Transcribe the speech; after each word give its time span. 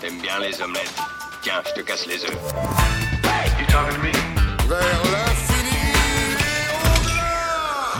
T'aimes 0.00 0.20
bien 0.22 0.38
les 0.38 0.62
omelettes 0.62 0.94
Tiens, 1.42 1.62
je 1.66 1.80
te 1.80 1.86
casse 1.86 2.06
les 2.06 2.24
œufs. 2.24 2.38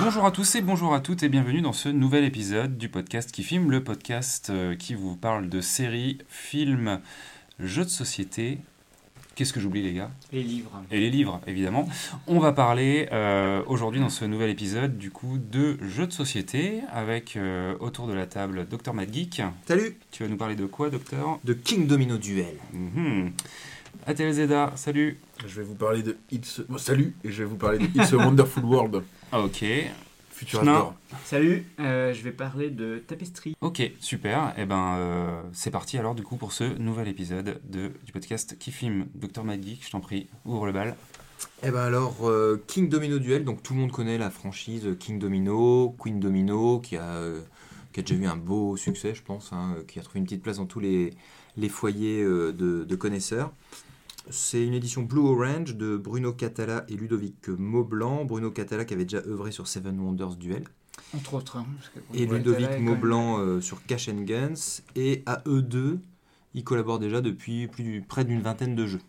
Bonjour 0.00 0.24
à 0.24 0.30
tous 0.30 0.54
et 0.54 0.62
bonjour 0.62 0.94
à 0.94 1.00
toutes 1.00 1.22
et 1.22 1.28
bienvenue 1.28 1.60
dans 1.60 1.74
ce 1.74 1.88
nouvel 1.88 2.24
épisode 2.24 2.78
du 2.78 2.88
podcast 2.88 3.30
qui 3.30 3.42
filme, 3.42 3.70
le 3.70 3.84
podcast 3.84 4.48
euh, 4.50 4.74
qui 4.74 4.94
vous 4.94 5.16
parle 5.16 5.48
de 5.48 5.60
séries, 5.60 6.18
films, 6.28 7.00
jeux 7.58 7.84
de 7.84 7.90
société. 7.90 8.58
Qu'est-ce 9.36 9.52
que 9.52 9.60
j'oublie 9.60 9.82
les 9.82 9.92
gars? 9.92 10.10
Les 10.32 10.42
livres. 10.42 10.82
Et 10.90 10.98
les 10.98 11.10
livres, 11.10 11.42
évidemment. 11.46 11.86
On 12.26 12.38
va 12.38 12.52
parler 12.52 13.06
euh, 13.12 13.62
aujourd'hui 13.66 14.00
dans 14.00 14.08
ce 14.08 14.24
nouvel 14.24 14.48
épisode 14.48 14.96
du 14.96 15.10
coup 15.10 15.36
de 15.36 15.76
jeux 15.86 16.06
de 16.06 16.12
société 16.12 16.80
avec 16.90 17.36
euh, 17.36 17.74
autour 17.80 18.06
de 18.06 18.14
la 18.14 18.24
table 18.24 18.66
Dr 18.66 18.94
Mad 18.94 19.12
Geek. 19.12 19.42
Salut 19.68 19.98
Tu 20.10 20.22
vas 20.22 20.30
nous 20.30 20.38
parler 20.38 20.56
de 20.56 20.64
quoi 20.64 20.88
Docteur? 20.88 21.38
De 21.44 21.52
King 21.52 21.86
Domino 21.86 22.16
Duel. 22.16 22.54
Mhm. 22.72 23.32
Atel 24.06 24.32
Zeda, 24.32 24.72
salut 24.74 25.18
Je 25.46 25.60
vais 25.60 25.64
vous 25.66 25.74
parler 25.74 26.02
de 26.02 26.16
It's... 26.30 26.62
bon, 26.66 26.78
salut 26.78 27.14
Et 27.22 27.30
je 27.30 27.42
vais 27.42 27.48
vous 27.48 27.56
parler 27.56 27.78
de 27.78 27.84
It's 27.94 28.14
a 28.14 28.16
Wonderful 28.16 28.64
World. 28.64 29.02
Ah, 29.32 29.40
Ok, 29.44 29.62
Futur. 30.36 30.92
Salut, 31.24 31.64
euh, 31.80 32.12
je 32.12 32.22
vais 32.22 32.30
parler 32.30 32.68
de 32.68 32.98
tapisserie. 32.98 33.56
ok, 33.62 33.90
super. 34.00 34.52
Et 34.58 34.66
ben 34.66 34.96
euh, 34.98 35.42
c'est 35.54 35.70
parti 35.70 35.96
alors 35.96 36.14
du 36.14 36.22
coup 36.22 36.36
pour 36.36 36.52
ce 36.52 36.76
nouvel 36.78 37.08
épisode 37.08 37.58
de, 37.64 37.90
du 38.04 38.12
podcast 38.12 38.58
qui 38.58 38.70
filme 38.70 39.06
Dr 39.14 39.44
Mad 39.44 39.64
Geek. 39.64 39.82
Je 39.86 39.90
t'en 39.90 40.00
prie, 40.00 40.28
ouvre 40.44 40.66
le 40.66 40.72
bal. 40.72 40.94
Eh 41.62 41.70
ben 41.70 41.80
alors, 41.80 42.28
euh, 42.28 42.62
King 42.66 42.90
Domino 42.90 43.18
Duel, 43.18 43.44
donc 43.44 43.62
tout 43.62 43.72
le 43.72 43.80
monde 43.80 43.92
connaît 43.92 44.18
la 44.18 44.28
franchise 44.28 44.86
King 45.00 45.18
Domino, 45.18 45.96
Queen 45.98 46.20
Domino, 46.20 46.80
qui 46.80 46.98
a, 46.98 47.14
euh, 47.14 47.40
qui 47.94 48.00
a 48.00 48.02
déjà 48.02 48.14
eu 48.14 48.26
un 48.26 48.36
beau 48.36 48.76
succès, 48.76 49.14
je 49.14 49.22
pense, 49.22 49.54
hein, 49.54 49.76
qui 49.88 49.98
a 49.98 50.02
trouvé 50.02 50.18
une 50.18 50.26
petite 50.26 50.42
place 50.42 50.58
dans 50.58 50.66
tous 50.66 50.80
les, 50.80 51.14
les 51.56 51.70
foyers 51.70 52.22
euh, 52.22 52.52
de, 52.52 52.84
de 52.84 52.96
connaisseurs. 52.96 53.52
C'est 54.30 54.64
une 54.66 54.74
édition 54.74 55.02
Blue 55.02 55.20
Orange 55.20 55.76
de 55.76 55.96
Bruno 55.96 56.32
Catala 56.32 56.84
et 56.88 56.96
Ludovic 56.96 57.48
Maublanc. 57.48 58.24
Bruno 58.24 58.50
Catala 58.50 58.84
qui 58.84 58.94
avait 58.94 59.04
déjà 59.04 59.22
œuvré 59.26 59.52
sur 59.52 59.68
Seven 59.68 59.98
Wonders 60.00 60.36
Duel. 60.36 60.64
Entre 61.14 61.34
autres. 61.34 61.56
hein, 61.58 61.66
et 62.14 62.26
Ludovic 62.26 62.68
même- 62.68 62.82
Maublanc 62.84 63.38
euh, 63.38 63.60
sur 63.60 63.84
Cash 63.86 64.08
and 64.08 64.22
Guns. 64.22 64.82
Et 64.96 65.22
à 65.26 65.42
eux 65.46 65.62
deux, 65.62 66.00
ils 66.54 66.64
collaborent 66.64 66.98
déjà 66.98 67.20
depuis 67.20 67.68
plus, 67.68 68.02
près 68.02 68.24
d'une 68.24 68.40
vingtaine 68.40 68.74
de 68.74 68.86
jeux. 68.86 69.00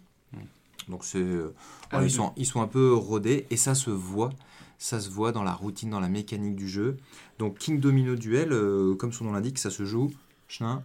Donc 0.88 1.04
c'est, 1.04 1.18
euh, 1.20 1.54
Ah 1.92 2.02
ils, 2.04 2.12
sont, 2.12 2.32
ils 2.38 2.46
sont 2.46 2.62
un 2.62 2.68
peu 2.68 2.94
rodés 2.94 3.46
et 3.50 3.58
ça 3.58 3.74
se 3.76 3.90
voit. 3.90 4.30
Ça 4.78 5.00
se 5.00 5.10
voit 5.10 5.32
dans 5.32 5.44
la 5.44 5.54
routine, 5.54 5.90
dans 5.90 6.00
la 6.00 6.08
mécanique 6.10 6.56
du 6.56 6.70
jeu. 6.70 6.98
Donc 7.40 7.58
King 7.58 7.80
Domino 7.80 8.16
Duel, 8.16 8.52
euh, 8.54 8.94
comme 8.96 9.12
son 9.12 9.26
nom 9.26 9.32
l'indique, 9.34 9.58
ça 9.58 9.72
se 9.72 9.84
joue 9.84 10.12
chin, 10.48 10.84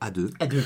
à 0.00 0.10
deux 0.10 0.30
À 0.40 0.46
deux. 0.46 0.64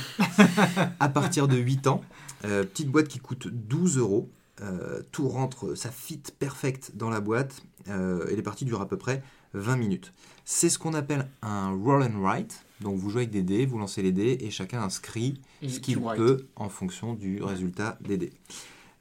à 1.00 1.08
partir 1.08 1.48
de 1.48 1.56
8 1.56 1.86
ans. 1.86 2.02
Euh, 2.44 2.64
petite 2.64 2.90
boîte 2.90 3.08
qui 3.08 3.18
coûte 3.18 3.48
12 3.48 3.98
euros. 3.98 4.28
Euh, 4.60 5.02
tout 5.12 5.28
rentre, 5.28 5.74
ça 5.76 5.90
fit 5.90 6.22
perfect 6.38 6.92
dans 6.94 7.10
la 7.10 7.20
boîte. 7.20 7.62
Euh, 7.88 8.26
et 8.28 8.36
les 8.36 8.42
parties 8.42 8.64
durent 8.64 8.80
à 8.80 8.88
peu 8.88 8.96
près 8.96 9.22
20 9.54 9.76
minutes. 9.76 10.12
C'est 10.44 10.68
ce 10.68 10.78
qu'on 10.78 10.94
appelle 10.94 11.28
un 11.42 11.70
roll 11.70 12.02
and 12.02 12.20
write. 12.20 12.64
Donc 12.80 12.96
vous 12.96 13.10
jouez 13.10 13.22
avec 13.22 13.30
des 13.30 13.42
dés, 13.42 13.66
vous 13.66 13.78
lancez 13.78 14.02
les 14.02 14.12
dés 14.12 14.38
et 14.40 14.50
chacun 14.50 14.82
inscrit 14.82 15.40
Et 15.62 15.68
ce 15.68 15.80
qu'il 15.80 16.00
peut 16.00 16.46
en 16.56 16.68
fonction 16.68 17.14
du 17.14 17.42
résultat 17.42 17.98
des 18.00 18.18
dés. 18.18 18.32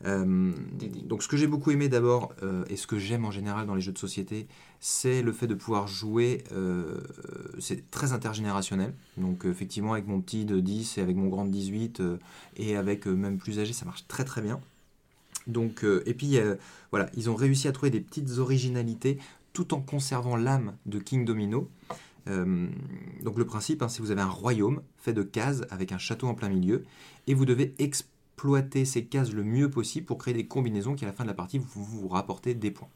Euh, 0.05 0.51
donc 1.05 1.23
ce 1.23 1.27
que 1.27 1.37
j'ai 1.37 1.47
beaucoup 1.47 1.71
aimé 1.71 1.89
d'abord 1.89 2.33
euh, 2.43 2.63
et 2.69 2.75
ce 2.75 2.85
que 2.85 2.99
j'aime 2.99 3.25
en 3.25 3.31
général 3.31 3.65
dans 3.65 3.73
les 3.73 3.81
jeux 3.81 3.91
de 3.91 3.97
société, 3.97 4.47
c'est 4.79 5.21
le 5.21 5.31
fait 5.31 5.47
de 5.47 5.55
pouvoir 5.55 5.87
jouer, 5.87 6.43
euh, 6.51 6.99
c'est 7.59 7.89
très 7.89 8.13
intergénérationnel. 8.13 8.93
Donc 9.17 9.45
euh, 9.45 9.49
effectivement 9.49 9.93
avec 9.93 10.07
mon 10.07 10.21
petit 10.21 10.45
de 10.45 10.59
10 10.59 10.97
et 10.97 11.01
avec 11.01 11.15
mon 11.15 11.27
grand 11.27 11.45
de 11.45 11.51
18 11.51 11.99
euh, 11.99 12.17
et 12.55 12.75
avec 12.75 13.07
même 13.07 13.37
plus 13.37 13.59
âgé, 13.59 13.73
ça 13.73 13.85
marche 13.85 14.07
très 14.07 14.23
très 14.23 14.41
bien. 14.41 14.59
Donc, 15.47 15.85
et 16.05 16.13
puis 16.13 16.37
voilà, 16.91 17.09
ils 17.15 17.29
ont 17.29 17.35
réussi 17.35 17.69
à 17.69 17.71
trouver 17.71 17.89
des 17.89 18.01
petites 18.01 18.37
originalités 18.37 19.17
tout 19.53 19.73
en 19.73 19.79
conservant 19.79 20.35
l'âme 20.35 20.75
de 20.85 20.99
King 20.99 21.23
Domino. 21.23 21.69
Donc 22.25 23.37
le 23.37 23.45
principe, 23.45 23.81
hein, 23.81 23.87
c'est 23.87 24.01
vous 24.01 24.11
avez 24.11 24.19
un 24.19 24.29
royaume 24.29 24.81
fait 24.97 25.13
de 25.13 25.23
cases 25.23 25.63
avec 25.69 25.93
un 25.93 25.97
château 25.97 26.27
en 26.27 26.33
plein 26.33 26.49
milieu 26.49 26.83
et 27.27 27.33
vous 27.33 27.45
devez 27.45 27.73
exploiter 27.79 28.83
ces 28.83 29.05
cases 29.05 29.31
le 29.31 29.45
mieux 29.45 29.69
possible 29.69 30.05
pour 30.05 30.17
créer 30.17 30.33
des 30.33 30.47
combinaisons 30.47 30.95
qui 30.95 31.05
à 31.05 31.07
la 31.07 31.13
fin 31.13 31.23
de 31.23 31.29
la 31.29 31.33
partie 31.33 31.59
vous 31.59 31.85
vous 31.85 32.09
des 32.53 32.71
points. 32.71 32.89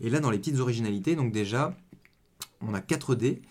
Et 0.00 0.10
là 0.10 0.20
dans 0.20 0.30
les 0.30 0.38
petites 0.38 0.58
originalités, 0.58 1.16
donc 1.16 1.32
déjà 1.32 1.76
on 2.60 2.74
a 2.74 2.80
4 2.80 3.14
dés 3.14 3.42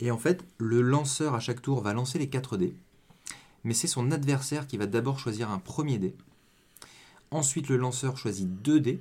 et 0.00 0.10
en 0.10 0.18
fait 0.18 0.44
le 0.58 0.80
lanceur 0.80 1.34
à 1.34 1.40
chaque 1.40 1.62
tour 1.62 1.80
va 1.80 1.92
lancer 1.92 2.18
les 2.18 2.28
4 2.28 2.56
dés 2.56 2.74
mais 3.64 3.74
c'est 3.74 3.86
son 3.86 4.10
adversaire 4.12 4.66
qui 4.66 4.76
va 4.76 4.86
d'abord 4.86 5.18
choisir 5.18 5.50
un 5.50 5.58
premier 5.58 5.98
dé. 5.98 6.14
Ensuite 7.30 7.68
le 7.68 7.76
lanceur 7.76 8.16
choisit 8.16 8.62
2 8.62 8.78
dés 8.78 9.00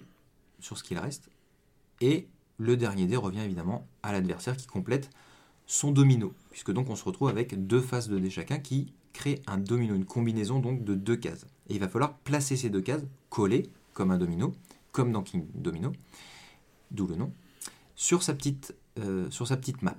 sur 0.59 0.77
ce 0.77 0.83
qu'il 0.83 0.97
reste. 0.97 1.29
Et 2.01 2.27
le 2.57 2.77
dernier 2.77 3.05
dé 3.05 3.17
revient 3.17 3.41
évidemment 3.41 3.85
à 4.01 4.13
l'adversaire 4.13 4.57
qui 4.57 4.65
complète 4.65 5.09
son 5.65 5.91
domino, 5.91 6.33
puisque 6.49 6.71
donc 6.71 6.89
on 6.89 6.95
se 6.95 7.03
retrouve 7.03 7.29
avec 7.29 7.67
deux 7.67 7.81
faces 7.81 8.07
de 8.07 8.17
dés 8.17 8.29
chacun 8.29 8.59
qui 8.59 8.93
crée 9.11 9.41
un 9.47 9.57
domino, 9.57 9.95
une 9.95 10.05
combinaison 10.05 10.59
donc 10.59 10.83
de 10.83 10.95
deux 10.95 11.15
cases. 11.15 11.45
Et 11.69 11.75
il 11.75 11.79
va 11.79 11.87
falloir 11.87 12.17
placer 12.19 12.55
ces 12.55 12.69
deux 12.69 12.81
cases, 12.81 13.03
collées 13.29 13.69
comme 13.93 14.11
un 14.11 14.17
domino, 14.17 14.53
comme 14.91 15.11
dans 15.11 15.21
King 15.21 15.45
Domino, 15.53 15.91
d'où 16.93 17.07
le 17.07 17.15
nom, 17.15 17.33
sur 17.95 18.23
sa 18.23 18.33
petite, 18.33 18.75
euh, 18.99 19.29
sur 19.29 19.47
sa 19.47 19.57
petite 19.57 19.81
map. 19.81 19.97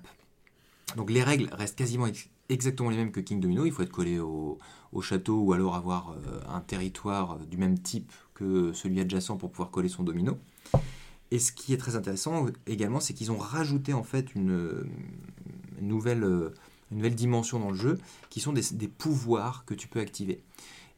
Donc 0.97 1.11
les 1.11 1.23
règles 1.23 1.49
restent 1.53 1.77
quasiment 1.77 2.07
ex- 2.07 2.29
exactement 2.49 2.91
les 2.91 2.97
mêmes 2.97 3.13
que 3.13 3.21
King 3.21 3.41
Domino, 3.41 3.67
il 3.67 3.73
faut 3.73 3.83
être 3.83 3.93
collé 3.93 4.19
au, 4.19 4.59
au 4.93 5.01
château 5.03 5.41
ou 5.41 5.53
alors 5.53 5.75
avoir 5.75 6.11
euh, 6.11 6.41
un 6.49 6.61
territoire 6.61 7.39
du 7.39 7.57
même 7.57 7.79
type 7.79 8.13
que 8.35 8.73
celui 8.73 9.01
adjacent 9.01 9.37
pour 9.37 9.51
pouvoir 9.51 9.71
coller 9.71 9.89
son 9.89 10.03
domino. 10.03 10.39
Et 11.31 11.39
ce 11.39 11.53
qui 11.53 11.73
est 11.73 11.79
très 11.79 11.97
intéressant 11.97 12.47
également, 12.67 13.01
c'est 13.01 13.15
qu'ils 13.15 13.33
ont 13.33 13.39
rajouté 13.39 13.93
en 13.93 14.05
fait 14.05 14.35
une, 14.35 14.51
euh, 14.51 14.87
nouvelle, 15.81 16.25
euh, 16.25 16.55
nouvelle 16.91 17.15
dimension 17.15 17.59
dans 17.59 17.71
le 17.71 17.77
jeu, 17.77 17.99
qui 18.31 18.41
sont 18.41 18.53
des, 18.53 18.89
pouvoirs 18.89 19.65
que 19.65 19.75
tu 19.75 19.89
peux 19.89 20.01
activer. 20.01 20.41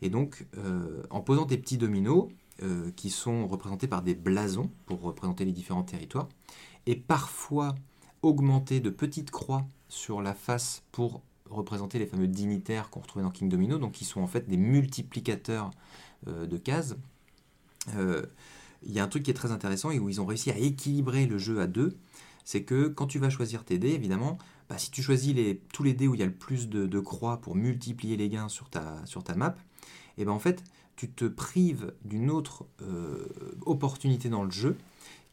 Et 0.03 0.11
donc, 0.11 0.47
euh, 0.59 1.03
en 1.11 1.21
posant 1.21 1.47
tes 1.47 1.57
petits 1.57 1.79
dominos, 1.79 2.29
euh, 2.63 2.91
qui 2.97 3.11
sont 3.11 3.47
représentés 3.47 3.87
par 3.87 4.03
des 4.03 4.15
blasons 4.15 4.71
pour 4.87 5.01
représenter 5.03 5.45
les 5.45 5.53
différents 5.53 5.83
territoires, 5.83 6.29
et 6.87 6.97
parfois 6.97 7.75
augmentés 8.23 8.81
de 8.81 8.91
petites 8.91 9.31
croix 9.31 9.67
sur 9.89 10.23
la 10.23 10.35
face 10.35 10.83
pour 10.93 11.23
représenter 11.51 11.99
les 11.99 12.07
fameux 12.07 12.27
dignitaires 12.27 12.91
qu'on 12.91 13.01
retrouvait 13.01 13.25
dans 13.25 13.31
King 13.31 13.49
Domino, 13.49 13.79
donc 13.79 13.93
qui 13.93 14.05
sont 14.05 14.21
en 14.21 14.27
fait 14.27 14.49
des 14.49 14.57
multiplicateurs 14.57 15.71
euh, 16.29 16.47
de 16.47 16.57
cases. 16.57 16.97
Euh, 17.95 18.25
il 18.83 18.93
y 18.93 19.01
a 19.01 19.05
un 19.05 19.09
truc 19.09 19.23
qui 19.23 19.31
est 19.31 19.35
très 19.35 19.53
intéressant 19.53 19.91
et 19.91 19.99
où 19.99 20.09
ils 20.09 20.21
ont 20.21 20.27
réussi 20.27 20.51
à 20.51 20.57
équilibrer 20.57 21.27
le 21.27 21.39
jeu 21.39 21.61
à 21.61 21.67
deux, 21.67 21.97
c'est 22.45 22.63
que 22.63 22.89
quand 22.89 23.07
tu 23.07 23.19
vas 23.19 23.31
choisir 23.31 23.65
tes 23.65 23.79
dés, 23.79 23.91
évidemment, 23.91 24.39
bah, 24.69 24.79
si 24.79 24.91
tu 24.91 25.03
choisis 25.03 25.35
tous 25.73 25.83
les 25.83 25.95
dés 25.95 26.09
où 26.09 26.15
il 26.15 26.21
y 26.21 26.23
a 26.23 26.27
le 26.27 26.33
plus 26.33 26.69
de, 26.69 26.87
de 26.87 27.01
croix 27.01 27.41
pour 27.41 27.55
multiplier 27.55 28.17
les 28.17 28.29
gains 28.29 28.49
sur 28.49 28.69
ta, 28.69 29.05
sur 29.05 29.23
ta 29.23 29.35
map, 29.35 29.57
et 30.19 30.25
ben 30.25 30.33
en 30.33 30.39
fait, 30.39 30.63
tu 30.97 31.11
te 31.11 31.27
prives 31.27 31.95
d'une 32.05 32.31
autre 32.31 32.67
euh, 32.83 33.29
opportunité 33.65 34.29
dans 34.29 34.43
le 34.43 34.51
jeu, 34.51 34.77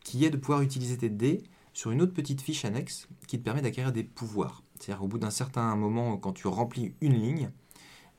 qui 0.03 0.25
est 0.25 0.29
de 0.29 0.37
pouvoir 0.37 0.61
utiliser 0.61 0.97
tes 0.97 1.09
dés 1.09 1.43
sur 1.73 1.91
une 1.91 2.01
autre 2.01 2.13
petite 2.13 2.41
fiche 2.41 2.65
annexe 2.65 3.07
qui 3.27 3.39
te 3.39 3.43
permet 3.43 3.61
d'acquérir 3.61 3.91
des 3.91 4.03
pouvoirs. 4.03 4.61
C'est-à-dire 4.79 5.03
au 5.03 5.07
bout 5.07 5.17
d'un 5.17 5.31
certain 5.31 5.75
moment, 5.75 6.17
quand 6.17 6.33
tu 6.33 6.47
remplis 6.47 6.93
une 7.01 7.13
ligne, 7.13 7.49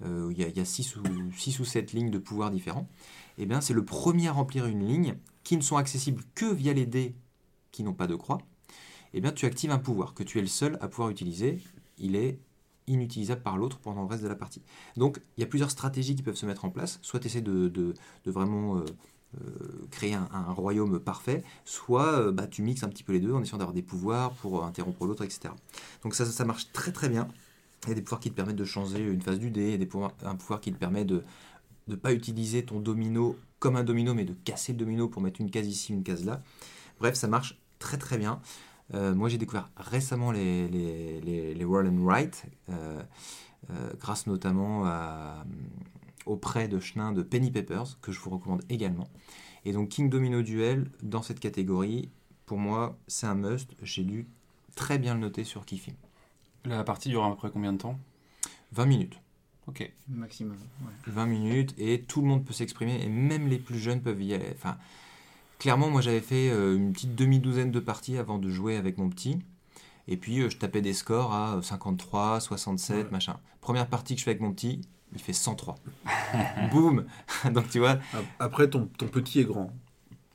euh, 0.02 0.32
il 0.36 0.56
y 0.56 0.60
a 0.60 0.64
6 0.64 0.96
ou, 0.96 1.02
six 1.36 1.60
ou 1.60 1.64
7 1.64 1.92
lignes 1.92 2.10
de 2.10 2.18
pouvoirs 2.18 2.50
différents, 2.50 2.88
eh 3.38 3.46
bien 3.46 3.60
c'est 3.60 3.74
le 3.74 3.84
premier 3.84 4.28
à 4.28 4.32
remplir 4.32 4.66
une 4.66 4.86
ligne 4.86 5.16
qui 5.44 5.56
ne 5.56 5.62
sont 5.62 5.76
accessibles 5.76 6.22
que 6.34 6.46
via 6.46 6.72
les 6.72 6.86
dés 6.86 7.14
qui 7.70 7.82
n'ont 7.82 7.94
pas 7.94 8.06
de 8.06 8.16
croix. 8.16 8.38
Eh 9.12 9.20
bien 9.20 9.30
tu 9.30 9.46
actives 9.46 9.70
un 9.70 9.78
pouvoir 9.78 10.14
que 10.14 10.22
tu 10.22 10.38
es 10.38 10.40
le 10.40 10.48
seul 10.48 10.78
à 10.80 10.88
pouvoir 10.88 11.10
utiliser. 11.10 11.60
Il 11.98 12.16
est 12.16 12.38
inutilisable 12.86 13.42
par 13.42 13.56
l'autre 13.56 13.78
pendant 13.78 14.02
le 14.02 14.08
reste 14.08 14.22
de 14.22 14.28
la 14.28 14.34
partie. 14.34 14.62
Donc 14.96 15.20
il 15.36 15.40
y 15.40 15.44
a 15.44 15.46
plusieurs 15.46 15.70
stratégies 15.70 16.14
qui 16.14 16.22
peuvent 16.22 16.36
se 16.36 16.46
mettre 16.46 16.64
en 16.64 16.70
place. 16.70 16.98
Soit 17.02 17.20
tu 17.20 17.26
essaies 17.26 17.40
de, 17.40 17.94
vraiment 18.26 18.76
euh, 18.76 18.84
euh, 19.40 19.86
créer 19.90 20.14
un, 20.14 20.52
royaume 20.52 20.98
parfait, 20.98 21.42
soit 21.64 22.18
euh, 22.18 22.32
bah, 22.32 22.46
tu 22.46 22.62
mixes 22.62 22.82
un 22.82 22.88
petit 22.88 23.02
peu 23.02 23.12
les 23.12 23.20
deux 23.20 23.32
en 23.32 23.42
essayant 23.42 23.58
d'avoir 23.58 23.74
des 23.74 23.82
pouvoirs 23.82 24.32
pour 24.34 24.64
interrompre 24.64 25.06
l'autre, 25.06 25.24
etc. 25.24 25.54
Donc 26.02 26.14
ça, 26.14 26.24
ça 26.26 26.44
marche 26.44 26.72
très 26.72 26.92
très 26.92 27.08
bien. 27.08 27.28
Il 27.84 27.90
y 27.90 27.92
a 27.92 27.94
des 27.94 28.02
pouvoirs 28.02 28.20
qui 28.20 28.30
te 28.30 28.34
permettent 28.34 28.56
de 28.56 28.64
changer 28.64 29.00
une 29.00 29.20
phase 29.20 29.38
du 29.38 29.50
dé, 29.50 29.78
un 30.22 30.36
pouvoir 30.36 30.60
qui 30.60 30.72
te 30.72 30.78
permet 30.78 31.04
de 31.04 31.22
ne 31.88 31.96
pas 31.96 32.12
utiliser 32.12 32.64
ton 32.64 32.80
domino 32.80 33.36
comme 33.58 33.76
un 33.76 33.84
domino, 33.84 34.14
mais 34.14 34.24
de 34.24 34.34
casser 34.44 34.72
le 34.72 34.78
domino 34.78 35.08
pour 35.08 35.22
mettre 35.22 35.40
une 35.40 35.50
case 35.50 35.66
ici, 35.66 35.92
une 35.92 36.02
case 36.02 36.24
là. 36.24 36.42
Bref, 36.98 37.14
ça 37.14 37.28
marche 37.28 37.58
très 37.78 37.98
très 37.98 38.18
bien. 38.18 38.40
Euh, 38.92 39.14
moi, 39.14 39.28
j'ai 39.28 39.38
découvert 39.38 39.70
récemment 39.76 40.30
les, 40.30 40.68
les, 40.68 41.20
les, 41.20 41.54
les 41.54 41.64
Roll 41.64 41.88
and 41.88 42.04
Write, 42.04 42.44
euh, 42.68 43.02
euh, 43.70 43.90
grâce 43.98 44.26
notamment 44.26 44.84
à, 44.84 45.44
auprès 46.26 46.68
de 46.68 46.78
Chenin 46.80 47.12
de 47.12 47.22
Penny 47.22 47.50
Papers, 47.50 47.98
que 48.02 48.12
je 48.12 48.20
vous 48.20 48.30
recommande 48.30 48.62
également. 48.68 49.08
Et 49.64 49.72
donc, 49.72 49.88
King 49.88 50.10
Domino 50.10 50.42
Duel, 50.42 50.90
dans 51.02 51.22
cette 51.22 51.40
catégorie, 51.40 52.10
pour 52.44 52.58
moi, 52.58 52.98
c'est 53.06 53.26
un 53.26 53.34
must. 53.34 53.70
J'ai 53.82 54.04
dû 54.04 54.26
très 54.74 54.98
bien 54.98 55.14
le 55.14 55.20
noter 55.20 55.44
sur 55.44 55.64
Kifi. 55.64 55.94
La 56.66 56.84
partie 56.84 57.08
dure 57.08 57.24
à 57.24 57.30
peu 57.30 57.36
près 57.36 57.50
combien 57.50 57.72
de 57.72 57.78
temps? 57.78 57.98
20 58.72 58.86
minutes. 58.86 59.18
Ok. 59.66 59.90
Maximum. 60.08 60.56
ouais. 60.56 60.92
20 61.06 61.26
minutes 61.26 61.74
et 61.78 62.02
tout 62.02 62.20
le 62.20 62.26
monde 62.26 62.44
peut 62.44 62.52
s'exprimer 62.52 63.02
et 63.02 63.08
même 63.08 63.48
les 63.48 63.58
plus 63.58 63.78
jeunes 63.78 64.02
peuvent 64.02 64.22
y 64.22 64.34
aller. 64.34 64.50
Enfin, 64.54 64.76
clairement, 65.64 65.88
moi 65.88 66.02
j'avais 66.02 66.20
fait 66.20 66.50
euh, 66.50 66.76
une 66.76 66.92
petite 66.92 67.14
demi-douzaine 67.14 67.70
de 67.70 67.80
parties 67.80 68.18
avant 68.18 68.36
de 68.38 68.50
jouer 68.50 68.76
avec 68.76 68.98
mon 68.98 69.08
petit. 69.08 69.38
Et 70.08 70.18
puis 70.18 70.40
euh, 70.42 70.50
je 70.50 70.58
tapais 70.58 70.82
des 70.82 70.92
scores 70.92 71.32
à 71.32 71.58
53, 71.62 72.38
67, 72.40 72.96
Ouais. 73.06 73.10
machin. 73.10 73.36
Première 73.62 73.86
partie 73.86 74.12
que 74.14 74.18
je 74.20 74.24
fais 74.24 74.32
avec 74.32 74.42
mon 74.42 74.52
petit, 74.52 74.82
il 75.14 75.20
fait 75.22 75.32
103. 75.32 75.76
Boum 76.70 77.06
Donc 77.54 77.70
tu 77.70 77.78
vois, 77.78 77.92
Ap- 78.12 78.24
Après, 78.38 78.68
ton, 78.68 78.90
ton 78.98 79.06
petit 79.08 79.40
est 79.40 79.44
grand. 79.44 79.72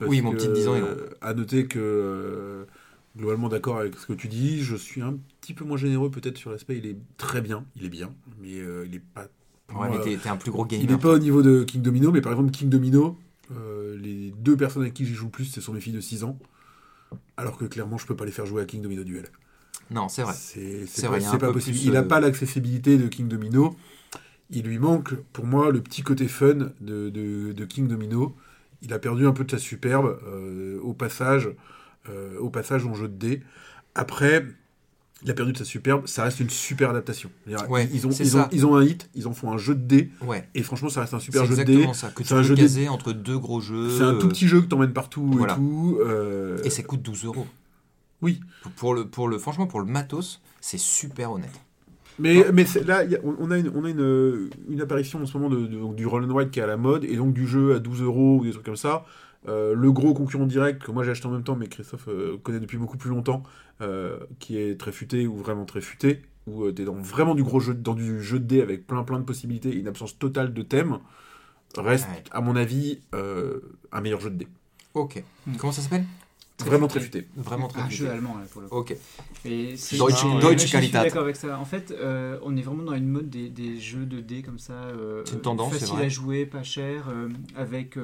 Oui, 0.01 0.21
mon 0.21 0.31
petit 0.31 0.47
de 0.47 0.53
10 0.53 0.67
ans 0.67 0.75
est 0.75 0.79
grand. 0.81 0.89
euh, 0.89 1.09
À 1.21 1.35
noter 1.35 1.67
que, 1.67 1.77
euh, 1.79 2.65
globalement 3.15 3.49
d'accord 3.49 3.77
avec 3.77 3.95
ce 3.99 4.07
que 4.07 4.13
tu 4.13 4.27
dis, 4.29 4.63
je 4.63 4.75
suis 4.75 5.01
un 5.03 5.17
petit 5.41 5.53
peu 5.53 5.63
moins 5.63 5.77
généreux 5.77 6.09
peut-être 6.09 6.37
sur 6.39 6.49
l'aspect. 6.49 6.77
Il 6.79 6.87
est 6.87 6.97
très 7.17 7.41
bien, 7.41 7.65
il 7.75 7.85
est 7.85 7.89
bien, 7.89 8.11
mais 8.41 8.55
euh, 8.55 8.85
il 8.87 8.95
est 8.95 8.99
pas. 9.13 9.23
ouais, 9.23 9.27
moi, 9.75 9.89
mais 9.91 9.99
t'es 10.03 10.17
t'es 10.17 10.29
un 10.29 10.37
plus 10.37 10.49
gros 10.51 10.65
il 10.71 10.79
gamer. 10.79 10.91
n'est 10.95 10.97
pas 11.01 11.13
au 11.13 11.19
niveau 11.19 11.43
de 11.43 11.63
King 11.65 11.83
Domino, 11.83 12.11
mais 12.11 12.21
par 12.21 12.31
exemple, 12.31 12.49
King 12.49 12.69
Domino, 12.69 13.15
euh, 13.51 13.97
les 13.97 14.31
deux 14.37 14.57
personnes 14.57 14.83
avec 14.83 14.93
qui 14.93 15.05
j'y 15.05 15.15
joue 15.15 15.25
le 15.25 15.31
plus, 15.31 15.45
ce 15.45 15.61
sont 15.61 15.73
mes 15.73 15.81
filles 15.81 15.93
de 15.93 16.01
6 16.01 16.23
ans. 16.23 16.37
Alors 17.37 17.57
que 17.57 17.65
clairement, 17.65 17.97
je 17.97 18.05
peux 18.05 18.15
pas 18.15 18.25
les 18.25 18.31
faire 18.31 18.45
jouer 18.45 18.61
à 18.61 18.65
King 18.65 18.81
Domino 18.81 19.03
Duel. 19.03 19.25
Non, 19.91 20.07
c'est 20.09 20.23
vrai. 20.23 20.33
C'est 20.33 21.07
vrai, 21.07 21.19
pas, 21.39 21.51
possible. 21.51 21.77
plus, 21.77 21.85
Il 21.85 21.93
n'a 21.93 21.99
euh, 21.99 22.03
pas 22.03 22.19
l'accessibilité 22.19 22.97
de 22.97 23.07
King 23.07 23.27
Domino. 23.27 23.75
Il 24.51 24.65
lui 24.65 24.79
manque, 24.79 25.15
pour 25.33 25.45
moi, 25.45 25.71
le 25.71 25.81
petit 25.81 26.01
côté 26.03 26.27
fun 26.27 26.71
de, 26.81 27.09
de- 27.09 27.53
de 27.53 27.65
King 27.65 27.87
Domino. 27.87 28.35
Il 28.81 28.93
a 28.93 28.99
perdu 28.99 29.27
un 29.27 29.33
peu 29.33 29.43
de 29.43 29.51
sa 29.51 29.57
superbe 29.57 30.19
euh, 30.27 30.79
au 30.81 30.93
passage, 30.93 31.49
euh, 32.09 32.37
au 32.39 32.49
passage 32.49 32.85
en 32.85 32.93
jeu 32.93 33.07
de 33.07 33.15
dés. 33.15 33.43
Après, 33.95 34.45
il 35.23 35.29
a 35.29 35.33
perdu 35.33 35.51
de 35.53 35.57
sa 35.57 35.65
superbe. 35.65 36.07
Ça 36.07 36.23
reste 36.23 36.39
une 36.39 36.49
super 36.49 36.89
adaptation. 36.91 37.29
Ouais, 37.69 37.89
ils, 37.93 38.07
ont, 38.07 38.09
ils, 38.11 38.37
ont, 38.37 38.39
ça. 38.41 38.49
ils 38.51 38.65
ont 38.65 38.75
un 38.75 38.83
hit, 38.83 39.09
ils 39.15 39.27
en 39.27 39.33
font 39.33 39.51
un 39.51 39.57
jeu 39.57 39.75
de 39.75 39.81
dés. 39.81 40.09
Ouais, 40.25 40.47
Et 40.55 40.63
franchement, 40.63 40.89
ça 40.89 41.01
reste 41.01 41.13
un 41.13 41.19
super 41.19 41.45
jeu 41.45 41.55
de 41.57 41.63
dés. 41.63 41.71
exactement 41.73 41.93
ça. 41.93 42.09
Que 42.09 42.23
tu 42.23 42.29
C'est 42.29 42.35
un 42.35 42.37
peux 42.37 42.43
jeu 42.43 42.55
de- 42.55 42.61
caser 42.61 42.87
entre 42.89 43.11
deux 43.11 43.37
gros 43.37 43.59
jeux. 43.61 43.89
C'est 43.97 44.03
un 44.03 44.15
tout 44.15 44.27
euh, 44.27 44.29
petit 44.29 44.47
jeu 44.47 44.61
que 44.61 44.67
t'emmènes 44.67 44.93
partout 44.93 45.25
voilà. 45.33 45.53
et 45.53 45.55
tout. 45.57 45.97
euh, 46.01 46.57
Et 46.63 46.69
ça 46.69 46.83
coûte 46.83 47.01
12 47.01 47.25
euros. 47.25 47.47
Oui. 48.21 48.39
Pour, 48.75 48.93
le, 48.93 49.05
pour 49.05 49.27
le, 49.27 49.37
franchement, 49.39 49.67
pour 49.67 49.79
le 49.79 49.85
matos, 49.85 50.41
c'est 50.61 50.79
super 50.79 51.31
honnête. 51.31 51.51
Mais, 52.21 52.45
mais 52.53 52.65
là, 52.85 53.05
il 53.05 53.11
y 53.11 53.15
a- 53.15 53.19
on 53.23 53.49
a, 53.49 53.57
une, 53.57 53.71
on 53.73 53.85
a 53.85 53.89
une, 53.89 54.49
une 54.69 54.81
apparition 54.81 55.21
en 55.21 55.25
ce 55.25 55.37
moment 55.37 55.49
de, 55.49 55.65
de- 55.67 55.79
donc, 55.79 55.95
du 55.95 56.05
Roll 56.05 56.29
and 56.29 56.35
Ride 56.35 56.49
qui 56.51 56.59
est 56.59 56.63
à 56.63 56.67
la 56.67 56.75
mode, 56.75 57.05
et 57.05 57.15
donc 57.15 57.33
du 57.33 57.47
jeu 57.47 57.75
à 57.75 57.79
12 57.79 58.01
euros 58.01 58.39
ou 58.39 58.43
des 58.43 58.51
trucs 58.51 58.65
comme 58.65 58.75
ça. 58.75 59.05
Euh, 59.47 59.73
le 59.73 59.91
gros 59.91 60.13
concurrent 60.13 60.45
direct 60.45 60.83
que 60.83 60.91
moi 60.91 61.03
j'ai 61.03 61.11
acheté 61.11 61.27
en 61.27 61.31
même 61.31 61.43
temps, 61.43 61.55
mais 61.55 61.67
Christophe 61.67 62.09
euh, 62.09 62.37
connaît 62.43 62.59
depuis 62.59 62.77
beaucoup 62.77 62.97
plus 62.97 63.09
longtemps, 63.09 63.43
euh, 63.81 64.19
qui 64.39 64.57
est 64.57 64.77
très 64.77 64.91
futé 64.91 65.27
ou 65.27 65.37
vraiment 65.37 65.63
très 65.65 65.79
futé, 65.81 66.23
où 66.45 66.69
tu 66.71 66.81
es 66.81 66.85
dans 66.85 66.95
vraiment 66.95 67.35
du 67.35 67.43
gros 67.43 67.59
jeu, 67.61 67.73
dans 67.73 67.93
du 67.93 68.21
jeu 68.21 68.39
de 68.39 68.45
dés 68.45 68.61
avec 68.61 68.85
plein 68.85 69.03
plein 69.03 69.17
de 69.19 69.23
possibilités, 69.23 69.69
et 69.69 69.75
une 69.77 69.87
absence 69.87 70.19
totale 70.19 70.53
de 70.53 70.61
thèmes, 70.61 70.99
reste, 71.77 72.07
Ouais. 72.09 72.23
à 72.31 72.41
mon 72.41 72.55
avis, 72.57 72.99
euh, 73.15 73.59
un 73.93 74.01
meilleur 74.01 74.19
jeu 74.19 74.29
de 74.29 74.35
dés. 74.35 74.47
Ok. 74.93 75.23
Hmm. 75.47 75.53
Comment 75.57 75.71
ça 75.71 75.81
s'appelle? 75.83 76.03
Très 76.57 76.67
vraiment 76.71 76.89
futé. 76.89 76.99
très 76.99 77.19
futé. 77.21 77.27
Vraiment 77.37 77.67
très 77.69 77.79
Un 77.79 77.83
futé. 77.85 77.95
jeu 77.95 78.09
allemand, 78.09 78.35
là, 78.37 78.43
pour 78.51 78.61
le 78.61 78.67
coup. 78.67 78.75
Ok. 78.75 78.93
Et 79.45 79.77
c'est- 79.77 79.95
Deutsche- 79.97 80.41
Deutsche 80.41 80.63
je 80.67 80.77
suis 80.77 80.89
d'accord 80.91 81.23
avec 81.23 81.37
ça. 81.37 81.57
En 81.57 81.63
fait, 81.63 81.91
euh, 81.91 82.37
on 82.43 82.57
est 82.57 82.61
vraiment 82.61 82.83
dans 82.83 82.95
une 82.95 83.07
mode 83.07 83.29
des, 83.29 83.47
des 83.47 83.77
jeux 83.79 84.05
de 84.05 84.19
dés 84.19 84.41
comme 84.41 84.59
ça, 84.59 84.73
euh, 84.73 85.21
C'est 85.25 85.35
une 85.35 85.41
tendance, 85.41 85.71
c'est 85.71 85.79
facile 85.79 85.95
vrai. 85.95 86.05
à 86.07 86.09
jouer, 86.09 86.45
pas 86.45 86.63
cher, 86.63 87.05
euh, 87.07 87.29
avec 87.55 87.95